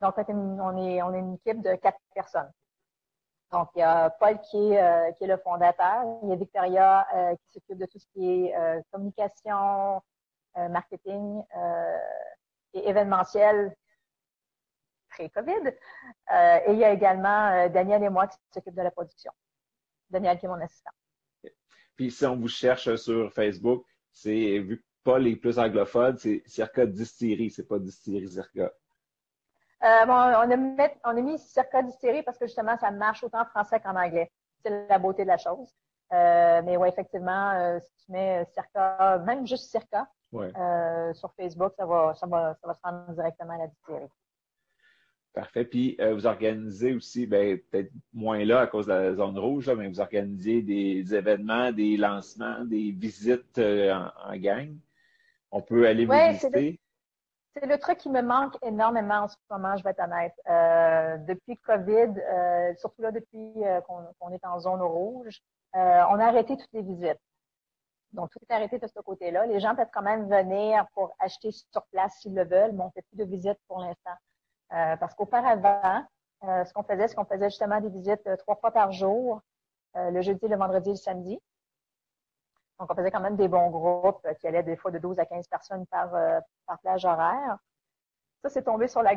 Donc, 0.00 0.14
on 0.18 0.76
est, 0.76 1.02
on 1.02 1.14
est 1.14 1.18
une 1.18 1.34
équipe 1.34 1.62
de 1.62 1.74
quatre 1.76 1.98
personnes. 2.14 2.50
Donc, 3.52 3.68
il 3.74 3.80
y 3.80 3.82
a 3.82 4.10
Paul 4.10 4.38
qui 4.40 4.72
est, 4.72 5.16
qui 5.16 5.24
est 5.24 5.26
le 5.26 5.36
fondateur. 5.38 6.04
Il 6.22 6.30
y 6.30 6.32
a 6.32 6.36
Victoria 6.36 7.06
qui 7.42 7.52
s'occupe 7.52 7.78
de 7.78 7.86
tout 7.86 7.98
ce 7.98 8.06
qui 8.14 8.46
est 8.46 8.54
communication, 8.92 10.00
marketing 10.56 11.42
et 12.72 12.88
événementiel 12.88 13.74
pré-COVID. 15.10 15.68
Euh, 16.32 16.58
et 16.66 16.72
il 16.72 16.78
y 16.78 16.84
a 16.84 16.92
également 16.92 17.48
euh, 17.48 17.68
Daniel 17.68 18.02
et 18.02 18.08
moi 18.08 18.26
qui 18.26 18.36
s'occupent 18.52 18.76
de 18.76 18.82
la 18.82 18.90
production. 18.90 19.32
Daniel 20.08 20.38
qui 20.38 20.46
est 20.46 20.48
mon 20.48 20.60
assistant. 20.60 20.90
Puis 21.96 22.10
si 22.10 22.24
on 22.24 22.36
vous 22.36 22.48
cherche 22.48 22.94
sur 22.96 23.32
Facebook, 23.32 23.84
c'est 24.12 24.58
vu 24.58 24.84
pas 25.04 25.18
les 25.18 25.36
plus 25.36 25.58
anglophones, 25.58 26.16
c'est 26.18 26.42
Circa 26.46 26.86
Distillery, 26.86 27.50
c'est 27.50 27.66
pas 27.66 27.78
Distillery 27.78 28.28
Circa. 28.28 28.72
Euh, 29.82 30.04
bon, 30.06 30.12
on, 30.12 30.50
a 30.50 30.56
mis, 30.56 30.76
on 31.04 31.16
a 31.16 31.20
mis 31.20 31.38
Circa 31.38 31.82
Distillery 31.82 32.22
parce 32.22 32.38
que 32.38 32.46
justement, 32.46 32.76
ça 32.76 32.90
marche 32.90 33.24
autant 33.24 33.40
en 33.40 33.46
français 33.46 33.80
qu'en 33.80 33.96
anglais. 33.96 34.30
C'est 34.62 34.88
la 34.88 34.98
beauté 34.98 35.22
de 35.22 35.28
la 35.28 35.38
chose. 35.38 35.74
Euh, 36.12 36.60
mais 36.64 36.76
oui, 36.76 36.88
effectivement, 36.88 37.52
euh, 37.52 37.78
si 37.80 38.04
tu 38.04 38.12
mets 38.12 38.44
Circa, 38.52 39.18
même 39.24 39.46
juste 39.46 39.70
Circa, 39.70 40.06
sur 41.14 41.32
Facebook, 41.34 41.72
ça 41.76 41.86
va, 41.86 42.14
ça 42.14 42.26
va, 42.26 42.54
ça 42.60 42.66
va 42.66 42.74
se 42.74 42.80
rendre 42.82 43.12
directement 43.12 43.54
à 43.54 43.58
la 43.58 43.66
distillerie. 43.68 44.10
Parfait. 45.32 45.64
Puis 45.64 45.96
euh, 46.00 46.14
vous 46.14 46.26
organisez 46.26 46.92
aussi, 46.92 47.26
ben, 47.26 47.58
peut-être 47.70 47.92
moins 48.12 48.44
là 48.44 48.60
à 48.60 48.66
cause 48.66 48.86
de 48.86 48.92
la 48.92 49.14
zone 49.14 49.38
rouge, 49.38 49.70
mais 49.70 49.88
vous 49.88 50.00
organisez 50.00 50.60
des 50.60 51.14
événements, 51.14 51.70
des 51.70 51.96
lancements, 51.96 52.64
des 52.64 52.90
visites 52.90 53.58
euh, 53.58 53.94
en, 54.24 54.36
gang. 54.36 54.74
On 55.52 55.62
peut 55.62 55.86
aller 55.86 56.04
visiter. 56.04 56.80
C'est 57.54 57.66
le, 57.66 57.78
truc 57.78 57.98
qui 57.98 58.08
me 58.08 58.22
manque 58.22 58.56
énormément 58.62 59.22
en 59.22 59.28
ce 59.28 59.36
moment, 59.50 59.76
je 59.76 59.82
vais 59.82 59.90
être 59.90 60.02
honnête. 60.02 60.34
Euh, 60.48 61.16
depuis 61.26 61.56
COVID, 61.56 62.14
surtout 62.78 63.02
là 63.02 63.10
depuis 63.10 63.54
qu'on 63.86 64.30
est 64.32 64.44
en 64.44 64.60
zone 64.60 64.80
rouge, 64.80 65.40
on 65.74 65.78
a 66.18 66.24
arrêté 66.24 66.56
toutes 66.56 66.72
les 66.72 66.82
visites. 66.82 67.20
Donc, 68.12 68.30
tout 68.30 68.38
est 68.48 68.54
arrêté 68.54 68.78
de 68.78 68.86
ce 68.86 69.00
côté-là. 69.00 69.46
Les 69.46 69.60
gens 69.60 69.74
peuvent 69.74 69.90
quand 69.92 70.02
même 70.02 70.28
venir 70.28 70.86
pour 70.94 71.12
acheter 71.18 71.50
sur 71.50 71.84
place 71.92 72.14
s'ils 72.20 72.34
le 72.34 72.44
veulent, 72.44 72.72
mais 72.72 72.82
on 72.82 72.86
ne 72.86 72.90
fait 72.90 73.04
plus 73.12 73.18
de 73.18 73.24
visites 73.24 73.58
pour 73.68 73.80
l'instant. 73.80 74.14
Euh, 74.72 74.96
parce 74.96 75.14
qu'auparavant, 75.14 76.04
euh, 76.44 76.64
ce 76.64 76.72
qu'on 76.72 76.82
faisait, 76.82 77.08
c'est 77.08 77.14
qu'on 77.14 77.24
faisait 77.24 77.50
justement 77.50 77.80
des 77.80 77.88
visites 77.88 78.26
euh, 78.26 78.36
trois 78.36 78.56
fois 78.56 78.70
par 78.70 78.92
jour, 78.92 79.40
le 79.96 80.22
jeudi, 80.22 80.46
le 80.46 80.56
vendredi 80.56 80.90
et 80.90 80.92
le 80.92 80.98
samedi. 80.98 81.40
Donc, 82.78 82.90
on 82.92 82.94
faisait 82.94 83.10
quand 83.10 83.20
même 83.20 83.36
des 83.36 83.48
bons 83.48 83.70
groupes 83.70 84.24
qui 84.38 84.46
allaient 84.46 84.62
des 84.62 84.76
fois 84.76 84.92
de 84.92 84.98
12 84.98 85.18
à 85.18 85.26
15 85.26 85.48
personnes 85.48 85.84
par, 85.88 86.10
par 86.64 86.78
plage 86.78 87.04
horaire. 87.04 87.58
Ça, 88.42 88.50
c'est 88.50 88.62
tombé 88.62 88.86
sur 88.86 89.02
la. 89.02 89.14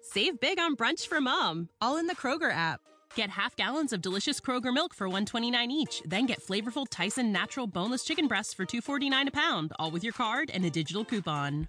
Save 0.00 0.38
big 0.40 0.58
on 0.58 0.74
brunch 0.74 1.06
for 1.06 1.20
mom, 1.20 1.68
all 1.82 1.98
in 1.98 2.06
the 2.06 2.16
Kroger 2.16 2.50
app. 2.50 2.80
Get 3.14 3.30
half 3.30 3.54
gallons 3.54 3.92
of 3.92 4.00
delicious 4.00 4.40
Kroger 4.40 4.72
milk 4.72 4.94
for 4.94 5.06
129 5.08 5.70
each, 5.70 6.02
then 6.06 6.24
get 6.24 6.42
flavorful 6.42 6.86
Tyson 6.88 7.30
natural 7.30 7.66
boneless 7.66 8.02
chicken 8.02 8.26
breasts 8.26 8.54
for 8.54 8.64
249 8.64 9.28
a 9.28 9.30
pound, 9.30 9.72
all 9.78 9.90
with 9.90 10.02
your 10.02 10.14
card 10.14 10.50
and 10.52 10.64
a 10.64 10.70
digital 10.70 11.04
coupon. 11.04 11.68